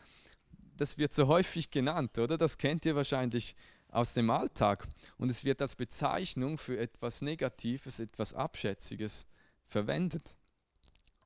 [0.77, 2.39] Das wird so häufig genannt, oder?
[2.39, 3.55] Das kennt ihr wahrscheinlich
[3.89, 4.89] aus dem Alltag.
[5.19, 9.27] Und es wird als Bezeichnung für etwas Negatives, etwas Abschätziges
[9.67, 10.37] verwendet.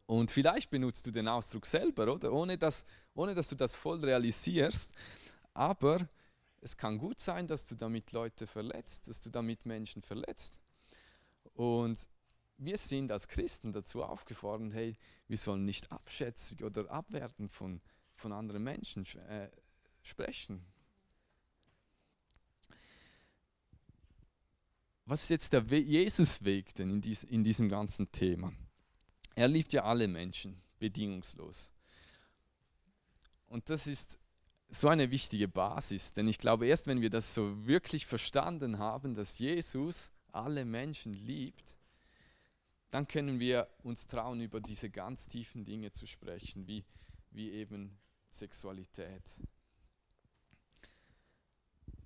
[0.07, 2.33] Und vielleicht benutzt du den Ausdruck selber, oder?
[2.33, 4.95] Ohne dass, ohne dass du das voll realisierst.
[5.55, 6.09] Aber
[6.61, 10.59] es kann gut sein, dass du damit Leute verletzt, dass du damit Menschen verletzt.
[11.55, 12.09] Und
[12.59, 14.97] wir sind als Christen dazu aufgefordert, hey,
[15.29, 17.81] wir sollen nicht abschätzig oder abwerten von,
[18.17, 19.51] von anderen Menschen äh,
[20.03, 20.65] sprechen.
[25.05, 28.53] Was ist jetzt der Jesusweg denn in, dies, in diesem ganzen Thema?
[29.37, 31.71] Er liebt ja alle Menschen bedingungslos.
[33.47, 34.19] Und das ist
[34.69, 39.15] so eine wichtige Basis, denn ich glaube, erst wenn wir das so wirklich verstanden haben,
[39.15, 41.77] dass Jesus alle Menschen liebt,
[42.91, 46.85] dann können wir uns trauen, über diese ganz tiefen Dinge zu sprechen, wie,
[47.31, 47.97] wie eben
[48.31, 49.23] Sexualität.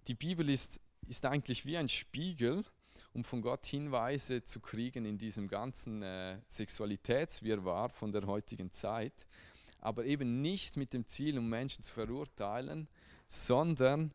[0.08, 2.64] Die Bibel ist, ist eigentlich wie ein Spiegel,
[3.12, 9.26] um von Gott Hinweise zu kriegen in diesem ganzen äh, Sexualitätswirrwarr von der heutigen Zeit,
[9.78, 12.88] aber eben nicht mit dem Ziel, um Menschen zu verurteilen,
[13.26, 14.12] sondern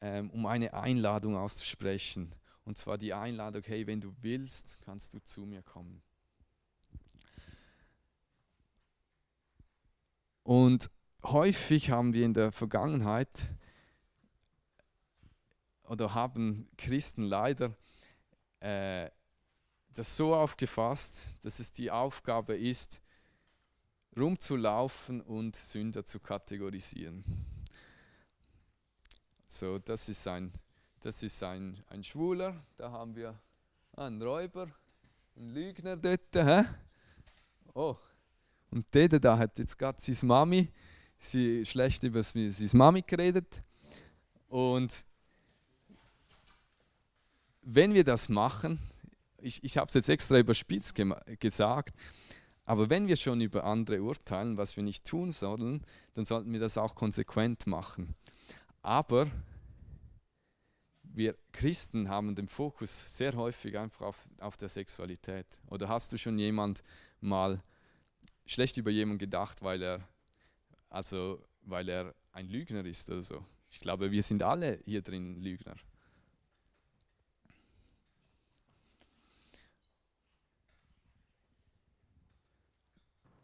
[0.00, 2.34] ähm, um eine Einladung auszusprechen.
[2.64, 6.02] Und zwar die Einladung, hey, wenn du willst, kannst du zu mir kommen.
[10.44, 10.90] Und
[11.22, 13.54] häufig haben wir in der Vergangenheit
[15.84, 17.76] oder haben Christen leider
[18.60, 19.10] äh,
[19.94, 23.02] das so aufgefasst, dass es die Aufgabe ist,
[24.16, 27.24] rumzulaufen und Sünder zu kategorisieren.
[29.46, 30.52] So, das ist ein,
[31.00, 33.38] das ist ein, ein Schwuler, da haben wir
[33.96, 34.68] einen Räuber,
[35.36, 36.34] einen Lügner dort.
[36.34, 36.64] Hä?
[37.74, 37.96] Oh,
[38.70, 40.72] und der da hat jetzt gerade seine Mami,
[41.24, 43.62] sie schlecht über seine Mami geredet.
[44.48, 45.04] Und
[47.62, 48.78] wenn wir das machen,
[49.38, 50.94] ich, ich habe es jetzt extra überspitzt
[51.40, 51.94] gesagt,
[52.64, 56.60] aber wenn wir schon über andere urteilen, was wir nicht tun sollen, dann sollten wir
[56.60, 58.14] das auch konsequent machen.
[58.82, 59.28] Aber
[61.02, 65.46] wir Christen haben den Fokus sehr häufig einfach auf, auf der Sexualität.
[65.68, 66.82] Oder hast du schon jemand
[67.20, 67.62] mal
[68.46, 70.08] schlecht über jemanden gedacht, weil er,
[70.92, 73.44] also, weil er ein Lügner ist oder so?
[73.70, 75.76] Ich glaube, wir sind alle hier drin Lügner.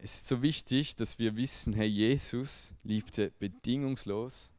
[0.01, 4.53] es ist so wichtig, dass wir wissen, Herr Jesus liebte bedingungslos,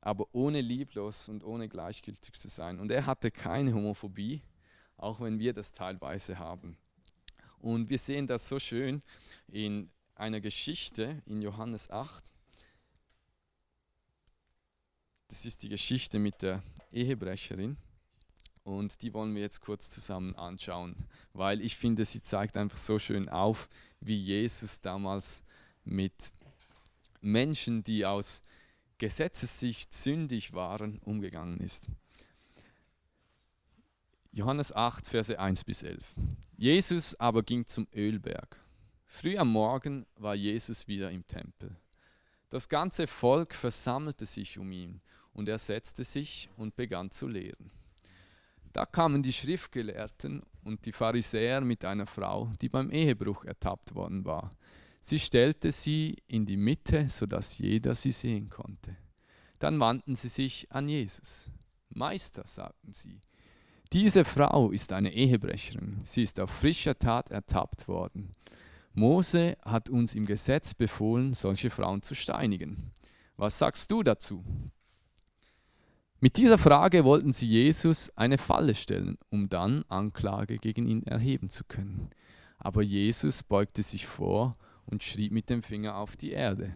[0.00, 2.78] aber ohne lieblos und ohne gleichgültig zu sein.
[2.78, 4.40] Und er hatte keine Homophobie,
[4.96, 6.76] auch wenn wir das teilweise haben.
[7.58, 9.02] Und wir sehen das so schön
[9.48, 9.90] in
[10.22, 12.32] einer Geschichte in Johannes 8.
[15.26, 16.62] Das ist die Geschichte mit der
[16.92, 17.76] Ehebrecherin.
[18.62, 23.00] Und die wollen wir jetzt kurz zusammen anschauen, weil ich finde, sie zeigt einfach so
[23.00, 23.68] schön auf,
[23.98, 25.42] wie Jesus damals
[25.82, 26.32] mit
[27.20, 28.42] Menschen, die aus
[28.98, 31.88] Gesetzessicht sündig waren, umgegangen ist.
[34.30, 36.14] Johannes 8, Verse 1 bis 11.
[36.56, 38.61] Jesus aber ging zum Ölberg.
[39.14, 41.76] Früh am Morgen war Jesus wieder im Tempel.
[42.48, 45.02] Das ganze Volk versammelte sich um ihn
[45.34, 47.70] und er setzte sich und begann zu lehren.
[48.72, 54.24] Da kamen die Schriftgelehrten und die Pharisäer mit einer Frau, die beim Ehebruch ertappt worden
[54.24, 54.48] war.
[55.02, 58.96] Sie stellte sie in die Mitte, sodass jeder sie sehen konnte.
[59.58, 61.50] Dann wandten sie sich an Jesus.
[61.90, 63.20] Meister, sagten sie,
[63.92, 66.00] diese Frau ist eine Ehebrecherin.
[66.02, 68.32] Sie ist auf frischer Tat ertappt worden.
[68.94, 72.92] Mose hat uns im Gesetz befohlen, solche Frauen zu steinigen.
[73.36, 74.44] Was sagst du dazu?
[76.20, 81.48] Mit dieser Frage wollten sie Jesus eine Falle stellen, um dann Anklage gegen ihn erheben
[81.48, 82.10] zu können.
[82.58, 84.52] Aber Jesus beugte sich vor
[84.86, 86.72] und schrieb mit dem Finger auf die Erde.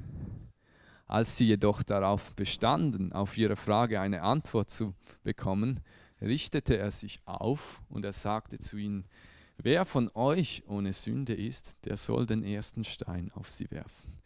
[1.07, 5.81] Als sie jedoch darauf bestanden, auf ihre Frage eine Antwort zu bekommen,
[6.21, 9.05] richtete er sich auf und er sagte zu ihnen,
[9.59, 14.19] wer von euch ohne Sünde ist, der soll den ersten Stein auf sie werfen.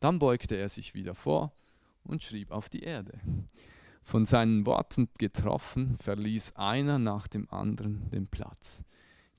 [0.00, 1.52] Dann beugte er sich wieder vor
[2.04, 3.20] und schrieb auf die Erde.
[4.02, 8.82] Von seinen Worten getroffen, verließ einer nach dem anderen den Platz.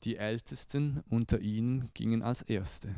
[0.03, 2.95] Die Ältesten unter ihnen gingen als Erste.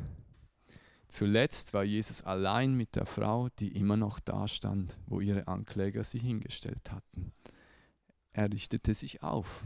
[1.07, 6.19] Zuletzt war Jesus allein mit der Frau, die immer noch dastand, wo ihre Ankläger sie
[6.19, 7.31] hingestellt hatten.
[8.31, 9.63] Er richtete sich auf.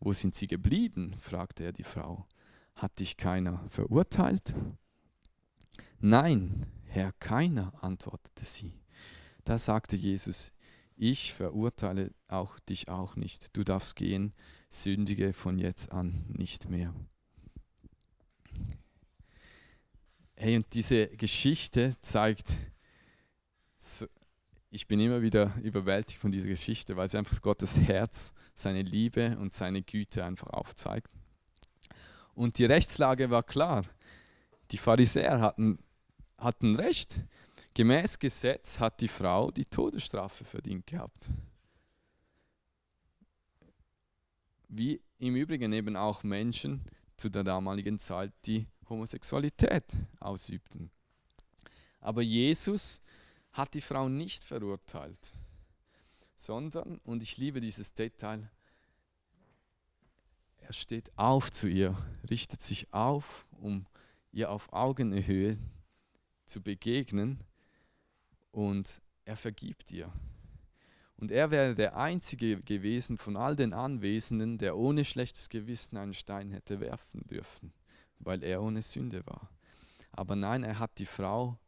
[0.00, 1.14] Wo sind sie geblieben?
[1.20, 2.26] fragte er die Frau.
[2.74, 4.54] Hat dich keiner verurteilt?
[5.98, 8.80] Nein, Herr, keiner, antwortete sie.
[9.44, 10.52] Da sagte Jesus,
[10.96, 13.56] ich verurteile auch dich auch nicht.
[13.56, 14.32] Du darfst gehen,
[14.70, 16.94] sündige von jetzt an nicht mehr.
[20.34, 22.56] Hey, und diese Geschichte zeigt,
[23.76, 24.06] so,
[24.70, 29.36] ich bin immer wieder überwältigt von dieser Geschichte, weil sie einfach Gottes Herz, seine Liebe
[29.38, 31.10] und seine Güte einfach aufzeigt.
[32.34, 33.84] Und die Rechtslage war klar.
[34.70, 35.78] Die Pharisäer hatten,
[36.38, 37.24] hatten recht.
[37.74, 41.28] Gemäß Gesetz hat die Frau die Todesstrafe verdient gehabt.
[44.68, 46.84] Wie im Übrigen eben auch Menschen
[47.16, 49.84] zu der damaligen Zeit, die Homosexualität
[50.20, 50.90] ausübten.
[52.00, 53.02] Aber Jesus
[53.52, 55.32] hat die Frau nicht verurteilt,
[56.36, 58.50] sondern, und ich liebe dieses Detail,
[60.58, 61.96] er steht auf zu ihr,
[62.28, 63.86] richtet sich auf, um
[64.32, 65.58] ihr auf Augenhöhe
[66.46, 67.40] zu begegnen
[68.52, 70.12] und er vergibt ihr.
[71.16, 76.14] Und er wäre der Einzige gewesen von all den Anwesenden, der ohne schlechtes Gewissen einen
[76.14, 77.72] Stein hätte werfen dürfen
[78.20, 79.48] weil er ohne Sünde war.
[80.12, 81.58] Aber nein, er hat die Frau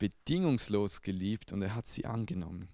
[0.00, 2.68] bedingungslos geliebt und er hat sie angenommen.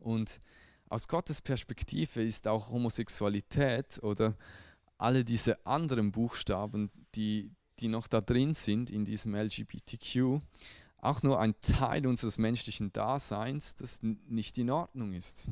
[0.00, 0.40] Und
[0.88, 4.36] aus Gottes Perspektive ist auch Homosexualität oder
[4.96, 10.40] alle diese anderen Buchstaben, die, die noch da drin sind in diesem LGBTQ,
[10.96, 15.48] auch nur ein Teil unseres menschlichen Daseins, das nicht in Ordnung ist.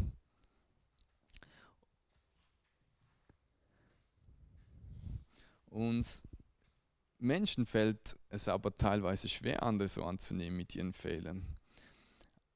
[5.66, 6.24] Uns
[7.18, 11.46] Menschen fällt es aber teilweise schwer, andere so anzunehmen mit ihren Fehlern.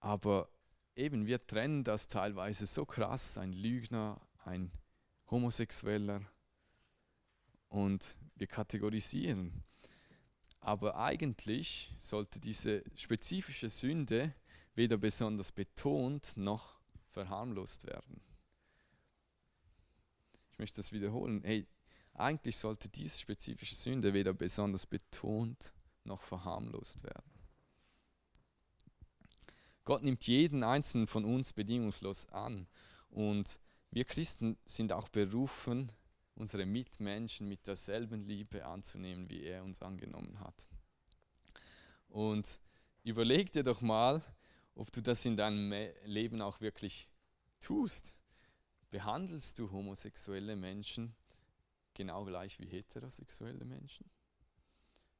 [0.00, 0.48] Aber
[0.96, 4.70] eben, wir trennen das teilweise so krass, ein Lügner, ein
[5.30, 6.22] Homosexueller
[7.68, 9.62] und wir kategorisieren.
[10.60, 14.34] Aber eigentlich sollte diese spezifische Sünde
[14.74, 16.80] weder besonders betont noch
[17.10, 18.20] verharmlost werden.
[20.52, 21.42] Ich möchte das wiederholen.
[21.42, 21.66] Hey,
[22.20, 25.72] eigentlich sollte diese spezifische Sünde weder besonders betont
[26.04, 27.30] noch verharmlost werden.
[29.84, 32.66] Gott nimmt jeden einzelnen von uns bedingungslos an
[33.08, 33.58] und
[33.90, 35.90] wir Christen sind auch berufen,
[36.36, 40.66] unsere Mitmenschen mit derselben Liebe anzunehmen, wie er uns angenommen hat.
[42.08, 42.60] Und
[43.02, 44.22] überleg dir doch mal,
[44.74, 47.10] ob du das in deinem Leben auch wirklich
[47.60, 48.14] tust.
[48.90, 51.14] Behandelst du homosexuelle Menschen
[52.00, 54.08] genau gleich wie heterosexuelle Menschen?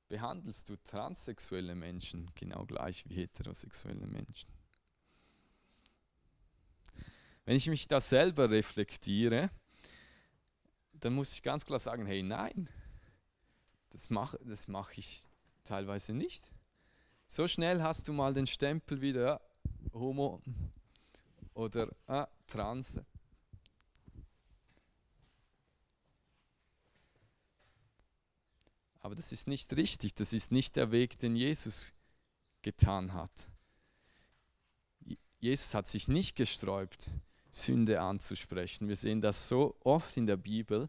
[0.08, 4.48] Behandelst du transsexuelle Menschen genau gleich wie heterosexuelle Menschen?
[7.44, 9.50] Wenn ich mich da selber reflektiere,
[10.94, 12.70] dann muss ich ganz klar sagen, hey nein,
[13.90, 15.28] das mache das mach ich
[15.64, 16.50] teilweise nicht.
[17.26, 19.42] So schnell hast du mal den Stempel wieder
[19.92, 20.40] Homo
[21.52, 23.02] oder ah, Trans
[29.10, 31.92] Aber das ist nicht richtig, das ist nicht der Weg, den Jesus
[32.62, 33.50] getan hat.
[35.40, 37.10] Jesus hat sich nicht gesträubt,
[37.50, 38.86] Sünde anzusprechen.
[38.86, 40.88] Wir sehen das so oft in der Bibel,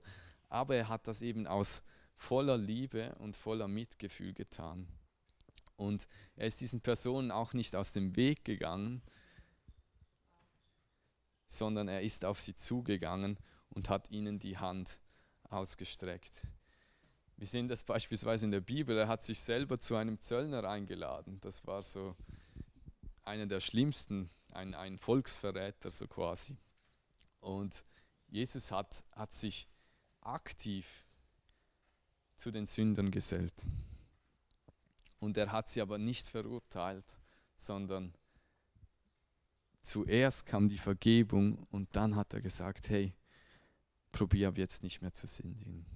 [0.50, 1.82] aber er hat das eben aus
[2.14, 4.88] voller Liebe und voller Mitgefühl getan.
[5.76, 9.02] Und er ist diesen Personen auch nicht aus dem Weg gegangen,
[11.48, 15.00] sondern er ist auf sie zugegangen und hat ihnen die Hand
[15.50, 16.44] ausgestreckt.
[17.42, 21.40] Wir sehen das beispielsweise in der Bibel, er hat sich selber zu einem Zöllner eingeladen.
[21.42, 22.16] Das war so
[23.24, 26.56] einer der schlimmsten, ein, ein Volksverräter so quasi.
[27.40, 27.84] Und
[28.28, 29.68] Jesus hat, hat sich
[30.20, 31.04] aktiv
[32.36, 33.66] zu den Sündern gesellt.
[35.18, 37.18] Und er hat sie aber nicht verurteilt,
[37.56, 38.14] sondern
[39.82, 43.16] zuerst kam die Vergebung und dann hat er gesagt, hey,
[44.12, 45.88] probier ab jetzt nicht mehr zu sündigen.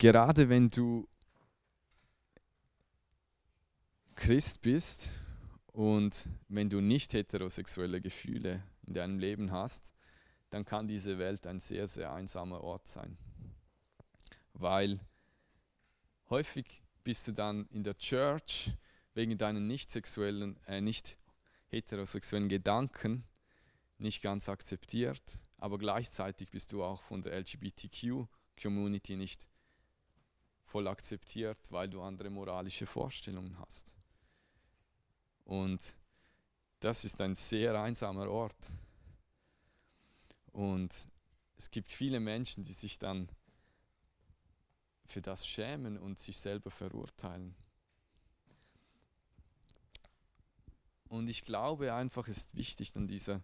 [0.00, 1.06] Gerade wenn du
[4.14, 5.10] Christ bist
[5.72, 9.92] und wenn du nicht heterosexuelle Gefühle in deinem Leben hast,
[10.48, 13.18] dann kann diese Welt ein sehr, sehr einsamer Ort sein.
[14.54, 15.00] Weil
[16.30, 18.70] häufig bist du dann in der Church
[19.12, 21.18] wegen deinen nicht sexuellen, äh, nicht
[21.66, 23.24] heterosexuellen Gedanken
[23.98, 29.50] nicht ganz akzeptiert, aber gleichzeitig bist du auch von der LGBTQ-Community nicht
[30.70, 33.92] voll akzeptiert, weil du andere moralische Vorstellungen hast.
[35.44, 35.96] Und
[36.78, 38.70] das ist ein sehr einsamer Ort.
[40.52, 41.08] Und
[41.56, 43.28] es gibt viele Menschen, die sich dann
[45.06, 47.56] für das schämen und sich selber verurteilen.
[51.08, 53.42] Und ich glaube einfach, es ist wichtig an dieser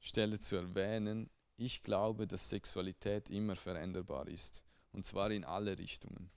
[0.00, 4.63] Stelle zu erwähnen, ich glaube, dass Sexualität immer veränderbar ist.
[4.94, 6.30] Und zwar in alle Richtungen.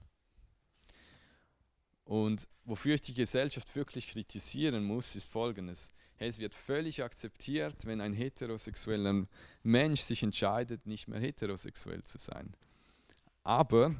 [2.04, 5.92] Und wofür ich die Gesellschaft wirklich kritisieren muss, ist Folgendes.
[6.16, 9.26] Es wird völlig akzeptiert, wenn ein heterosexueller
[9.62, 12.54] Mensch sich entscheidet, nicht mehr heterosexuell zu sein.
[13.44, 13.94] Aber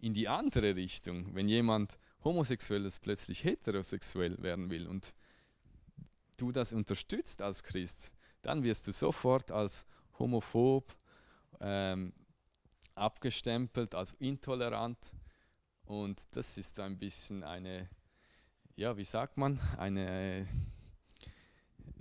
[0.00, 5.14] in die andere Richtung, wenn jemand Homosexuelles plötzlich heterosexuell werden will und
[6.38, 8.12] du das unterstützt als Christ,
[8.42, 9.86] dann wirst du sofort als
[10.18, 10.96] homophob
[11.60, 12.12] ähm,
[12.94, 15.12] abgestempelt, als intolerant
[15.84, 17.88] und das ist ein bisschen eine,
[18.76, 20.46] ja, wie sagt man, eine,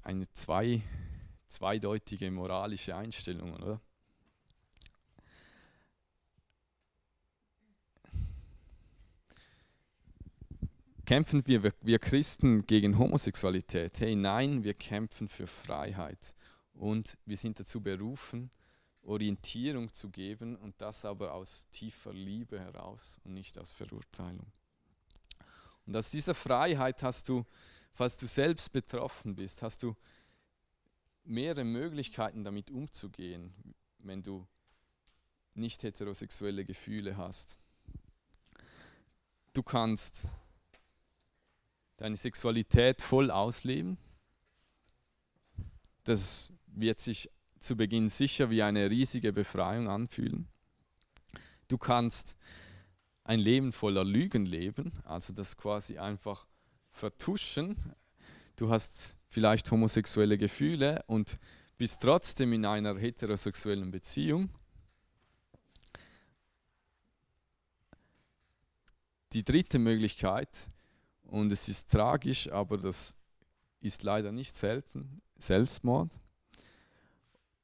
[0.03, 0.81] eine zwei,
[1.47, 3.81] zweideutige moralische Einstellung, oder?
[11.05, 13.99] Kämpfen wir, wir Christen gegen Homosexualität?
[13.99, 16.33] Hey, nein, wir kämpfen für Freiheit.
[16.73, 18.49] Und wir sind dazu berufen,
[19.03, 24.51] Orientierung zu geben und das aber aus tiefer Liebe heraus und nicht aus Verurteilung.
[25.85, 27.45] Und aus dieser Freiheit hast du,
[27.91, 29.95] falls du selbst betroffen bist, hast du
[31.23, 33.53] mehrere Möglichkeiten damit umzugehen,
[33.99, 34.47] wenn du
[35.53, 37.57] nicht heterosexuelle Gefühle hast.
[39.53, 40.29] Du kannst
[41.97, 43.97] deine Sexualität voll ausleben.
[46.03, 47.29] Das wird sich
[47.61, 50.47] zu Beginn sicher wie eine riesige Befreiung anfühlen.
[51.67, 52.35] Du kannst
[53.23, 56.47] ein Leben voller Lügen leben, also das quasi einfach
[56.89, 57.77] vertuschen.
[58.55, 61.37] Du hast vielleicht homosexuelle Gefühle und
[61.77, 64.49] bist trotzdem in einer heterosexuellen Beziehung.
[69.33, 70.69] Die dritte Möglichkeit,
[71.23, 73.15] und es ist tragisch, aber das
[73.79, 76.20] ist leider nicht selten, Selbstmord.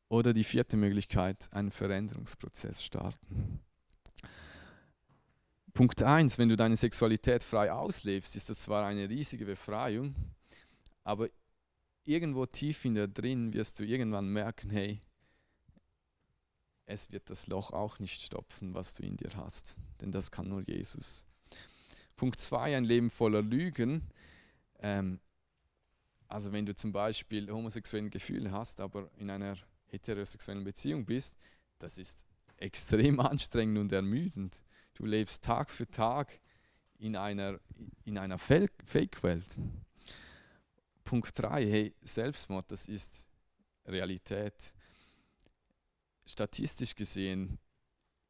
[0.10, 3.60] Oder die vierte Möglichkeit, einen Veränderungsprozess starten.
[5.74, 10.16] Punkt 1, wenn du deine Sexualität frei auslebst, ist das zwar eine riesige Befreiung,
[11.03, 11.30] aber
[12.03, 14.99] irgendwo tief in dir drin wirst du irgendwann merken, hey,
[16.88, 20.47] es wird das Loch auch nicht stopfen, was du in dir hast, denn das kann
[20.47, 21.26] nur Jesus.
[22.16, 24.01] Punkt 2, ein Leben voller Lügen.
[24.80, 25.20] Ähm,
[26.28, 29.55] also wenn du zum Beispiel homosexuelle Gefühle hast, aber in einer
[29.88, 31.36] heterosexuellen Beziehung bist,
[31.80, 32.26] das ist
[32.58, 34.62] extrem anstrengend und ermüdend.
[34.94, 36.40] Du lebst Tag für Tag
[37.00, 37.60] in einer,
[38.06, 39.58] in einer Fake-Welt.
[41.04, 43.28] Punkt 3, hey, Selbstmord, das ist
[43.86, 44.74] Realität.
[46.26, 47.60] Statistisch gesehen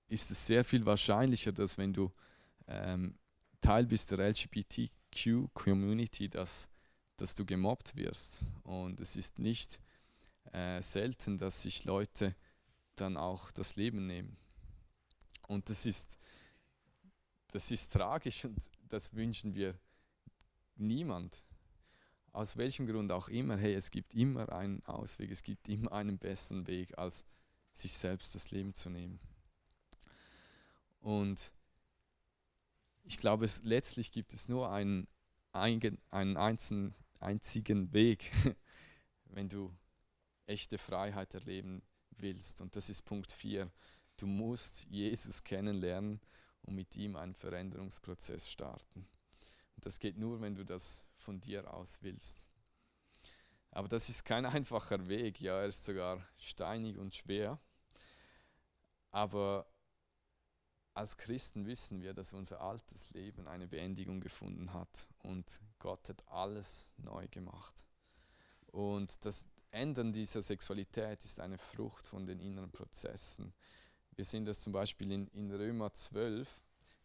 [0.08, 2.12] ist es sehr viel wahrscheinlicher, dass wenn du
[2.68, 3.18] ähm,
[3.62, 6.70] Teil bist der LGBTQ-Community, dass,
[7.16, 8.44] dass du gemobbt wirst.
[8.64, 9.80] Und es ist nicht
[10.54, 12.36] äh, selten, dass sich Leute
[12.96, 14.38] dann auch das Leben nehmen.
[15.48, 16.18] Und das ist,
[17.52, 18.58] das ist tragisch und
[18.90, 19.80] das wünschen wir
[20.76, 21.44] niemand.
[22.32, 26.20] Aus welchem Grund auch immer, hey, es gibt immer einen Ausweg, es gibt immer einen
[26.20, 27.26] besseren Weg, als
[27.74, 29.20] sich selbst das Leben zu nehmen.
[31.00, 31.54] Und
[33.04, 35.08] ich glaube, es, letztlich gibt es nur einen,
[35.54, 38.32] einen, einzigen, einzigen Weg,
[39.26, 39.74] wenn du
[40.48, 42.62] echte Freiheit erleben willst.
[42.62, 43.72] Und das ist Punkt 4.
[44.18, 46.20] Du musst Jesus kennenlernen
[46.64, 49.08] und mit ihm einen Veränderungsprozess starten.
[49.76, 52.48] Und das geht nur, wenn du das von dir aus willst.
[53.72, 57.60] Aber das ist kein einfacher Weg, ja, er ist sogar steinig und schwer.
[59.12, 59.72] Aber
[60.94, 66.28] als Christen wissen wir, dass unser altes Leben eine Beendigung gefunden hat und Gott hat
[66.28, 67.86] alles neu gemacht.
[68.72, 73.54] Und das Ändern dieser Sexualität ist eine Frucht von den inneren Prozessen.
[74.16, 76.50] Wir sehen das zum Beispiel in, in Römer 12,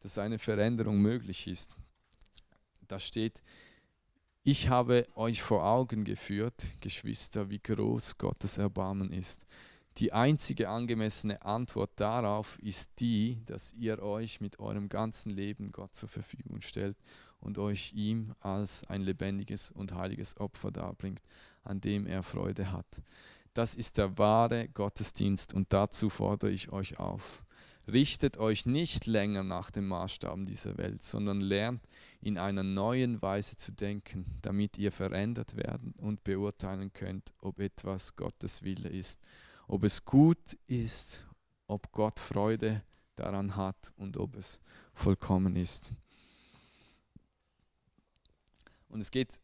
[0.01, 1.77] dass eine Veränderung möglich ist.
[2.89, 3.43] Da steht,
[4.43, 9.47] ich habe euch vor Augen geführt, Geschwister, wie groß Gottes Erbarmen ist.
[9.99, 15.95] Die einzige angemessene Antwort darauf ist die, dass ihr euch mit eurem ganzen Leben Gott
[15.95, 16.97] zur Verfügung stellt
[17.41, 21.23] und euch ihm als ein lebendiges und heiliges Opfer darbringt,
[21.63, 23.03] an dem er Freude hat.
[23.55, 27.45] Das ist der wahre Gottesdienst und dazu fordere ich euch auf.
[27.93, 31.83] Richtet euch nicht länger nach den Maßstaben dieser Welt, sondern lernt
[32.21, 38.15] in einer neuen Weise zu denken, damit ihr verändert werden und beurteilen könnt, ob etwas
[38.15, 39.21] Gottes Wille ist
[39.73, 41.27] ob es gut ist,
[41.67, 42.83] ob Gott Freude
[43.15, 44.61] daran hat und ob es
[44.93, 45.95] vollkommen ist.
[48.89, 49.41] Und es geht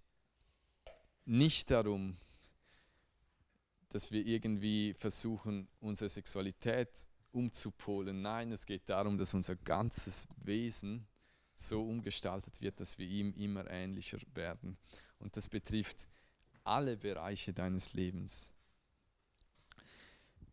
[1.28, 2.16] nicht darum,
[3.90, 8.22] dass wir irgendwie versuchen, unsere Sexualität umzupolen.
[8.22, 11.06] Nein, es geht darum, dass unser ganzes Wesen
[11.54, 14.78] so umgestaltet wird, dass wir ihm immer ähnlicher werden.
[15.18, 16.08] Und das betrifft
[16.64, 18.52] alle Bereiche deines Lebens.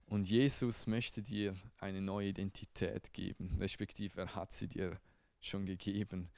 [0.08, 5.00] Und Jesus möchte dir eine neue Identität geben, respektive er hat sie dir
[5.42, 6.30] schon gegeben.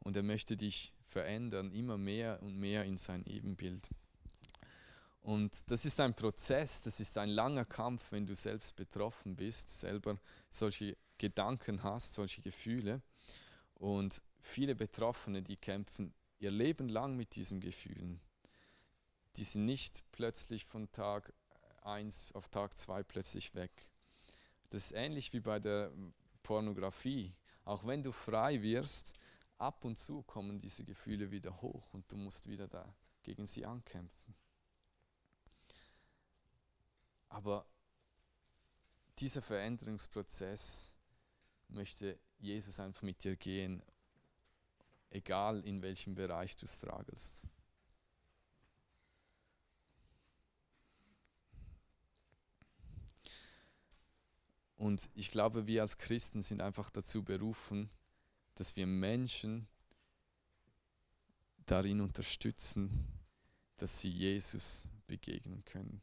[0.00, 3.88] Und er möchte dich verändern, immer mehr und mehr in sein Ebenbild.
[5.22, 9.80] Und das ist ein Prozess, das ist ein langer Kampf, wenn du selbst betroffen bist,
[9.80, 13.02] selber solche Gedanken hast, solche Gefühle.
[13.74, 18.20] Und viele Betroffene, die kämpfen ihr Leben lang mit diesen Gefühlen.
[19.36, 21.32] Die sind nicht plötzlich von Tag
[21.82, 23.90] 1 auf Tag 2 plötzlich weg.
[24.70, 25.90] Das ist ähnlich wie bei der
[26.42, 27.32] Pornografie.
[27.64, 29.14] Auch wenn du frei wirst,
[29.58, 33.64] ab und zu kommen diese Gefühle wieder hoch und du musst wieder da gegen sie
[33.64, 34.34] ankämpfen.
[37.28, 37.66] Aber
[39.18, 40.94] dieser Veränderungsprozess
[41.68, 43.82] möchte Jesus einfach mit dir gehen,
[45.10, 47.42] egal in welchem Bereich du strugglest.
[54.76, 57.90] Und ich glaube, wir als Christen sind einfach dazu berufen,
[58.56, 59.68] dass wir Menschen
[61.66, 63.06] darin unterstützen,
[63.76, 66.02] dass sie Jesus begegnen können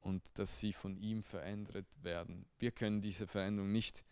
[0.00, 2.46] und dass sie von ihm verändert werden.
[2.58, 4.04] Wir können diese Veränderung nicht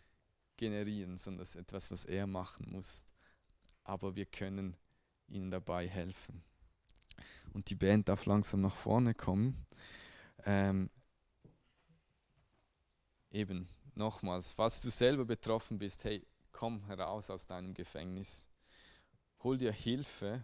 [0.57, 3.05] generieren, sondern das ist etwas, was er machen muss.
[3.83, 4.75] Aber wir können
[5.27, 6.43] ihnen dabei helfen.
[7.53, 9.65] Und die Band darf langsam nach vorne kommen.
[10.45, 10.89] Ähm,
[13.29, 18.47] eben nochmals, falls du selber betroffen bist, hey, komm heraus aus deinem Gefängnis,
[19.43, 20.43] hol dir Hilfe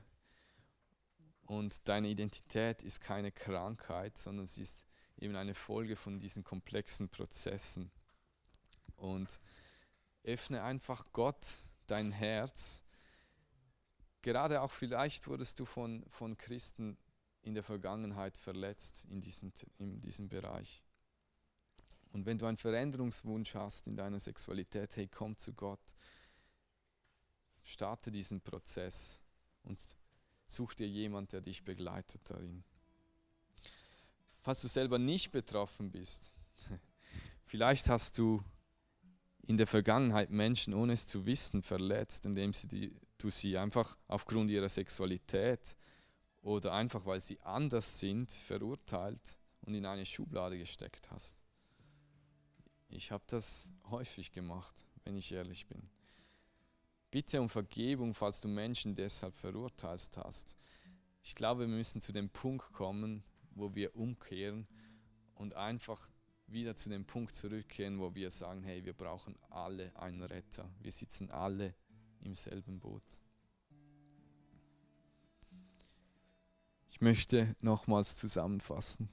[1.46, 4.88] und deine Identität ist keine Krankheit, sondern sie ist
[5.18, 7.92] eben eine Folge von diesen komplexen Prozessen.
[8.98, 9.40] Und
[10.24, 12.84] öffne einfach Gott dein Herz.
[14.22, 16.98] Gerade auch vielleicht wurdest du von, von Christen
[17.42, 20.84] in der Vergangenheit verletzt in diesem, in diesem Bereich.
[22.12, 25.80] Und wenn du einen Veränderungswunsch hast in deiner Sexualität, hey, komm zu Gott.
[27.64, 29.22] Starte diesen Prozess
[29.64, 29.80] und
[30.46, 32.64] such dir jemand, der dich begleitet darin.
[34.42, 36.34] Falls du selber nicht betroffen bist,
[37.46, 38.44] vielleicht hast du
[39.46, 43.98] in der Vergangenheit Menschen, ohne es zu wissen, verletzt, indem sie die, du sie einfach
[44.08, 45.76] aufgrund ihrer Sexualität
[46.42, 51.39] oder einfach weil sie anders sind, verurteilt und in eine Schublade gesteckt hast.
[52.90, 55.90] Ich habe das häufig gemacht, wenn ich ehrlich bin.
[57.12, 60.56] Bitte um Vergebung, falls du Menschen deshalb verurteilt hast.
[61.24, 64.68] Ich glaube, wir müssen zu dem Punkt kommen, wo wir umkehren
[65.36, 66.10] und einfach
[66.48, 70.70] wieder zu dem Punkt zurückkehren, wo wir sagen, hey, wir brauchen alle einen Retter.
[70.82, 71.76] Wir sitzen alle
[72.22, 73.04] im selben Boot.
[76.90, 79.10] Ich möchte nochmals zusammenfassen.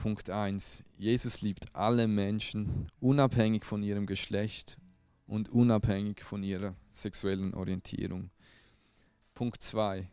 [0.00, 0.82] Punkt 1.
[0.96, 4.78] Jesus liebt alle Menschen, unabhängig von ihrem Geschlecht
[5.26, 8.30] und unabhängig von ihrer sexuellen Orientierung.
[9.34, 10.08] Punkt 2.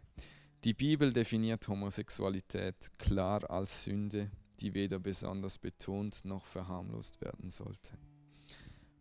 [0.65, 4.29] Die Bibel definiert Homosexualität klar als Sünde,
[4.59, 7.93] die weder besonders betont noch verharmlost werden sollte.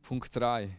[0.02, 0.78] Punkt 3.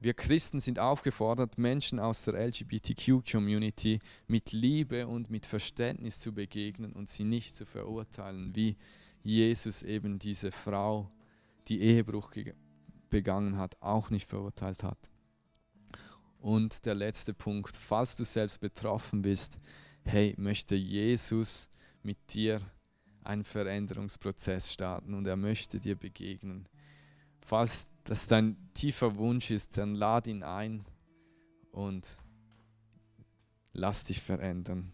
[0.00, 6.94] Wir Christen sind aufgefordert, Menschen aus der LGBTQ-Community mit Liebe und mit Verständnis zu begegnen
[6.94, 8.76] und sie nicht zu verurteilen, wie
[9.22, 11.10] Jesus eben diese Frau,
[11.68, 12.32] die Ehebruch
[13.10, 15.10] begangen hat, auch nicht verurteilt hat.
[16.38, 19.60] Und der letzte Punkt, falls du selbst betroffen bist,
[20.04, 21.68] hey, möchte Jesus
[22.02, 22.60] mit dir
[23.22, 26.66] einen Veränderungsprozess starten und er möchte dir begegnen.
[27.40, 30.86] Falls das dein tiefer Wunsch ist, dann lad ihn ein
[31.72, 32.16] und
[33.72, 34.92] lass dich verändern.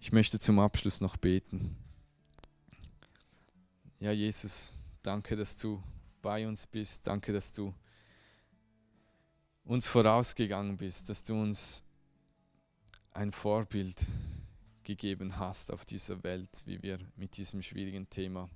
[0.00, 1.76] Ich möchte zum Abschluss noch beten.
[3.98, 5.82] Ja, Jesus, danke, dass du
[6.22, 7.06] bei uns bist.
[7.06, 7.74] Danke, dass du
[9.64, 11.82] uns vorausgegangen bist, dass du uns
[13.10, 14.06] ein Vorbild
[14.84, 18.48] gegeben hast auf dieser Welt, wie wir mit diesem schwierigen Thema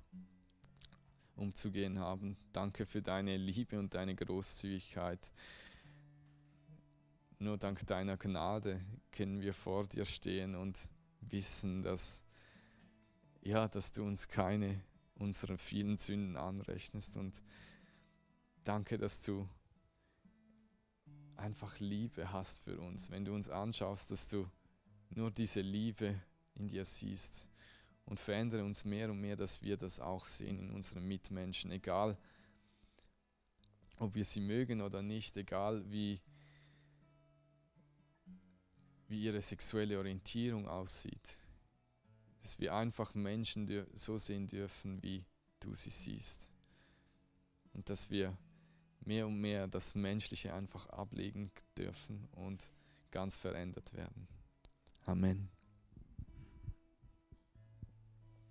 [1.35, 2.37] umzugehen haben.
[2.53, 5.19] Danke für deine Liebe und deine Großzügigkeit.
[7.37, 8.79] Nur dank deiner Gnade
[9.11, 10.87] können wir vor dir stehen und
[11.31, 12.23] wissen, dass,
[13.41, 14.81] ja, dass du uns keine
[15.15, 17.17] unserer vielen Sünden anrechnest.
[17.17, 17.41] Und
[18.63, 19.47] danke, dass du
[21.35, 23.11] einfach Liebe hast für uns.
[23.11, 24.49] Wenn du uns anschaust, dass du
[25.09, 26.19] nur diese Liebe
[26.55, 27.49] in dir siehst.
[28.05, 32.17] Und verändere uns mehr und mehr, dass wir das auch sehen in unseren Mitmenschen, egal
[33.97, 36.19] ob wir sie mögen oder nicht, egal wie,
[39.13, 41.37] wie ihre sexuelle Orientierung aussieht.
[42.41, 45.23] Dass wir einfach Menschen so sehen dürfen, wie
[45.59, 46.49] du sie siehst.
[47.73, 48.35] Und dass wir
[49.01, 52.71] mehr und mehr das Menschliche einfach ablegen dürfen und
[53.11, 54.27] ganz verändert werden.
[55.05, 55.49] Amen.